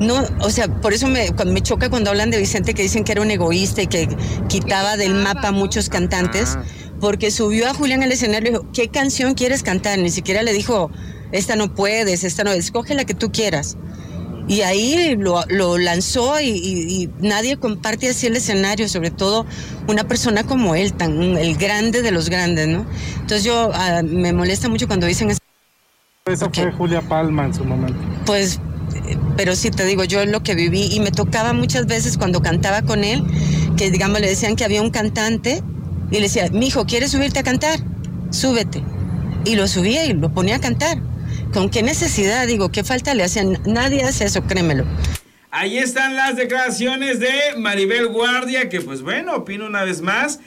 No, 0.00 0.24
o 0.40 0.48
sea, 0.48 0.66
por 0.80 0.94
eso 0.94 1.08
me, 1.08 1.30
me 1.44 1.60
choca 1.60 1.90
cuando 1.90 2.08
hablan 2.08 2.30
de 2.30 2.38
Vicente 2.38 2.72
que 2.72 2.80
dicen 2.80 3.04
que 3.04 3.12
era 3.12 3.20
un 3.20 3.30
egoísta 3.30 3.82
y 3.82 3.86
que 3.86 4.08
quitaba 4.48 4.96
del 4.96 5.12
mapa 5.12 5.48
a 5.48 5.52
muchos 5.52 5.90
cantantes, 5.90 6.56
porque 7.00 7.30
subió 7.30 7.68
a 7.68 7.74
Julián 7.74 8.02
al 8.02 8.12
escenario 8.12 8.48
y 8.48 8.52
dijo, 8.52 8.66
¿qué 8.72 8.88
canción 8.88 9.34
quieres 9.34 9.62
cantar? 9.62 9.98
Ni 9.98 10.08
siquiera 10.08 10.42
le 10.42 10.54
dijo, 10.54 10.90
esta 11.32 11.54
no 11.54 11.74
puedes, 11.74 12.24
esta 12.24 12.44
no, 12.44 12.52
escoge 12.52 12.94
la 12.94 13.04
que 13.04 13.12
tú 13.12 13.30
quieras. 13.30 13.76
Y 14.48 14.60
ahí 14.60 15.16
lo, 15.18 15.42
lo 15.48 15.76
lanzó 15.76 16.40
y, 16.40 16.48
y- 16.50 17.02
y 17.02 17.10
nadie 17.20 17.56
comparte 17.56 18.08
así 18.08 18.26
el 18.28 18.36
escenario, 18.36 18.88
sobre 18.88 19.10
todo 19.10 19.44
una 19.88 20.04
persona 20.04 20.44
como 20.44 20.74
él, 20.76 20.92
tan 20.92 21.20
el 21.36 21.56
grande 21.56 22.00
de 22.02 22.12
los 22.12 22.28
grandes, 22.30 22.68
¿no? 22.68 22.86
Entonces 23.14 23.42
yo 23.44 23.70
ah, 23.74 24.02
me 24.04 24.32
molesta 24.32 24.68
mucho 24.68 24.86
cuando 24.86 25.06
dicen 25.06 25.30
eso. 25.30 25.40
Eso 26.26 26.50
fue 26.52 26.72
Julia 26.72 27.00
Palma 27.02 27.46
en 27.46 27.54
su 27.54 27.64
momento. 27.64 27.98
Pues, 28.24 28.60
pero 29.36 29.54
sí 29.56 29.70
te 29.70 29.84
digo, 29.84 30.04
yo 30.04 30.24
lo 30.26 30.42
que 30.42 30.54
viví 30.54 30.88
y 30.92 31.00
me 31.00 31.10
tocaba 31.10 31.52
muchas 31.52 31.86
veces 31.86 32.16
cuando 32.16 32.40
cantaba 32.40 32.82
con 32.82 33.04
él, 33.04 33.24
que 33.76 33.90
digamos 33.90 34.20
le 34.20 34.28
decían 34.28 34.56
que 34.56 34.64
había 34.64 34.82
un 34.82 34.90
cantante 34.90 35.62
y 36.10 36.14
le 36.16 36.22
decía, 36.22 36.48
mijo, 36.50 36.84
¿quieres 36.86 37.10
subirte 37.12 37.40
a 37.40 37.42
cantar? 37.42 37.80
Súbete. 38.30 38.82
Y 39.44 39.54
lo 39.56 39.66
subía 39.68 40.04
y 40.06 40.12
lo 40.12 40.32
ponía 40.32 40.56
a 40.56 40.60
cantar. 40.60 40.98
¿Con 41.52 41.70
qué 41.70 41.82
necesidad? 41.82 42.46
Digo, 42.46 42.70
¿qué 42.70 42.84
falta 42.84 43.14
le 43.14 43.24
hacían? 43.24 43.60
Nadie 43.66 44.02
hace 44.02 44.24
eso, 44.24 44.42
créemelo. 44.42 44.84
Ahí 45.50 45.78
están 45.78 46.16
las 46.16 46.36
declaraciones 46.36 47.18
de 47.18 47.30
Maribel 47.56 48.08
Guardia, 48.08 48.68
que 48.68 48.80
pues 48.80 49.02
bueno, 49.02 49.36
opina 49.36 49.66
una 49.66 49.84
vez 49.84 50.02
más 50.02 50.40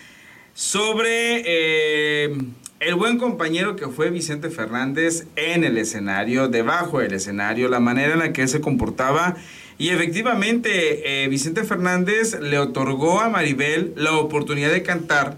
sobre 0.53 1.41
eh, 1.45 2.37
el 2.79 2.95
buen 2.95 3.17
compañero 3.17 3.75
que 3.75 3.87
fue 3.87 4.09
Vicente 4.09 4.49
Fernández 4.49 5.25
en 5.35 5.63
el 5.63 5.77
escenario, 5.77 6.47
debajo 6.47 6.99
del 6.99 7.13
escenario, 7.13 7.69
la 7.69 7.79
manera 7.79 8.13
en 8.13 8.19
la 8.19 8.33
que 8.33 8.43
él 8.43 8.49
se 8.49 8.61
comportaba. 8.61 9.35
Y 9.77 9.89
efectivamente, 9.89 11.23
eh, 11.23 11.27
Vicente 11.29 11.63
Fernández 11.63 12.39
le 12.39 12.59
otorgó 12.59 13.21
a 13.21 13.29
Maribel 13.29 13.93
la 13.95 14.13
oportunidad 14.13 14.71
de 14.71 14.83
cantar 14.83 15.37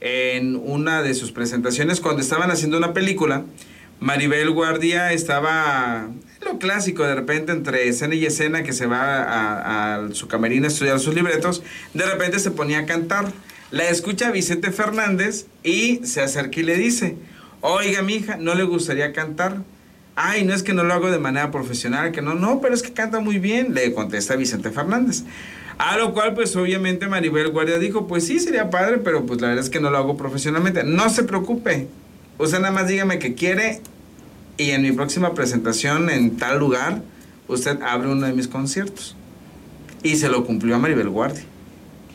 en 0.00 0.56
una 0.56 1.02
de 1.02 1.14
sus 1.14 1.32
presentaciones 1.32 2.00
cuando 2.00 2.22
estaban 2.22 2.50
haciendo 2.50 2.78
una 2.78 2.92
película. 2.92 3.44
Maribel 4.00 4.50
Guardia 4.50 5.12
estaba 5.12 6.08
lo 6.44 6.58
clásico, 6.58 7.04
de 7.04 7.14
repente 7.14 7.52
entre 7.52 7.86
escena 7.86 8.14
y 8.14 8.24
escena 8.24 8.62
que 8.62 8.72
se 8.72 8.86
va 8.86 9.96
a, 9.96 10.08
su 10.14 10.26
camerino 10.26 10.64
a 10.64 10.68
estudiar 10.68 10.98
sus 10.98 11.14
libretos, 11.14 11.62
de 11.92 12.06
repente 12.06 12.38
se 12.38 12.50
ponía 12.50 12.80
a 12.80 12.86
cantar. 12.86 13.30
La 13.70 13.88
escucha 13.88 14.30
Vicente 14.30 14.72
Fernández 14.72 15.46
y 15.62 16.00
se 16.04 16.22
acerca 16.22 16.60
y 16.60 16.62
le 16.62 16.76
dice, 16.76 17.16
oiga 17.60 18.00
mi 18.00 18.14
hija, 18.14 18.36
¿no 18.38 18.54
le 18.54 18.64
gustaría 18.64 19.12
cantar? 19.12 19.58
Ay, 20.16 20.44
no 20.44 20.54
es 20.54 20.62
que 20.62 20.72
no 20.72 20.82
lo 20.82 20.94
hago 20.94 21.10
de 21.10 21.18
manera 21.18 21.50
profesional, 21.50 22.10
que 22.10 22.22
no, 22.22 22.34
no, 22.34 22.60
pero 22.62 22.74
es 22.74 22.82
que 22.82 22.94
canta 22.94 23.20
muy 23.20 23.38
bien, 23.38 23.74
le 23.74 23.92
contesta 23.92 24.34
Vicente 24.34 24.70
Fernández. 24.70 25.24
A 25.76 25.98
lo 25.98 26.12
cual, 26.14 26.34
pues 26.34 26.56
obviamente 26.56 27.06
Maribel 27.06 27.50
Guardia 27.50 27.78
dijo, 27.78 28.06
pues 28.06 28.26
sí, 28.26 28.38
sería 28.38 28.70
padre, 28.70 28.98
pero 28.98 29.24
pues 29.24 29.40
la 29.40 29.48
verdad 29.48 29.64
es 29.64 29.70
que 29.70 29.80
no 29.80 29.90
lo 29.90 29.98
hago 29.98 30.16
profesionalmente. 30.16 30.84
No 30.84 31.08
se 31.10 31.22
preocupe, 31.22 31.86
usted 32.38 32.58
nada 32.58 32.72
más 32.72 32.88
dígame 32.88 33.18
que 33.18 33.34
quiere 33.34 33.80
y 34.60 34.72
en 34.72 34.82
mi 34.82 34.92
próxima 34.92 35.32
presentación 35.32 36.10
en 36.10 36.36
tal 36.36 36.58
lugar, 36.58 37.00
usted 37.48 37.80
abre 37.80 38.10
uno 38.10 38.26
de 38.26 38.34
mis 38.34 38.46
conciertos. 38.46 39.16
Y 40.02 40.16
se 40.16 40.28
lo 40.28 40.44
cumplió 40.44 40.76
a 40.76 40.78
Maribel 40.78 41.08
Guardia. 41.08 41.44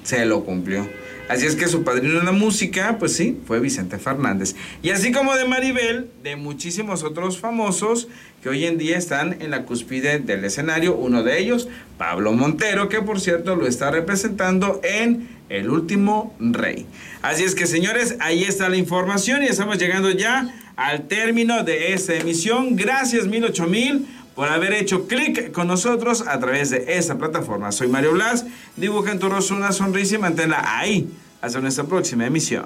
Se 0.04 0.24
lo 0.28 0.44
cumplió. 0.44 0.88
Así 1.28 1.48
es 1.48 1.56
que 1.56 1.68
su 1.68 1.84
padrino 1.84 2.20
en 2.20 2.26
la 2.26 2.32
música, 2.32 2.98
pues 3.00 3.14
sí, 3.16 3.40
fue 3.48 3.60
Vicente 3.60 3.98
Fernández. 3.98 4.56
Y 4.84 4.92
así 4.92 5.12
como 5.12 5.36
de 5.36 5.46
Maribel, 5.46 6.12
de 6.22 6.36
muchísimos 6.36 7.02
otros 7.02 7.40
famosos 7.40 8.08
que 8.44 8.50
hoy 8.50 8.66
en 8.66 8.78
día 8.78 8.96
están 8.96 9.42
en 9.42 9.50
la 9.50 9.64
cúspide 9.64 10.20
del 10.20 10.46
escenario. 10.46 10.96
Uno 10.96 11.24
de 11.24 11.40
ellos, 11.40 11.68
Pablo 11.98 12.32
Montero, 12.34 12.90
que 12.90 13.02
por 13.02 13.20
cierto 13.20 13.56
lo 13.56 13.66
está 13.66 13.90
representando 13.90 14.82
en 14.84 15.28
El 15.50 15.72
Último 15.72 16.36
Rey. 16.40 16.86
Así 17.24 17.44
es 17.44 17.56
que 17.56 17.66
señores, 17.66 18.18
ahí 18.20 18.44
está 18.44 18.70
la 18.70 18.78
información 18.78 19.42
y 19.42 19.48
estamos 19.48 19.80
llegando 19.80 20.12
ya 20.12 20.54
al 20.76 21.08
término 21.08 21.64
de 21.64 21.94
esta 21.94 22.16
emisión. 22.16 22.76
Gracias 22.76 23.28
mil 23.28 23.44
ocho 23.46 23.68
mil 23.68 24.08
por 24.36 24.50
haber 24.50 24.74
hecho 24.74 25.08
clic 25.08 25.52
con 25.52 25.68
nosotros 25.68 26.24
a 26.28 26.40
través 26.40 26.70
de 26.70 26.98
esta 26.98 27.18
plataforma. 27.18 27.72
Soy 27.72 27.88
Mario 27.88 28.14
Blas, 28.14 28.46
dibuja 28.76 29.12
en 29.12 29.20
tu 29.20 29.30
rostro 29.30 29.56
una 29.56 29.72
sonrisa 29.72 30.16
y 30.16 30.18
manténla 30.18 30.62
ahí 30.78 31.10
hasta 31.42 31.62
nuestra 31.62 31.86
próxima 31.86 32.26
emisión. 32.26 32.66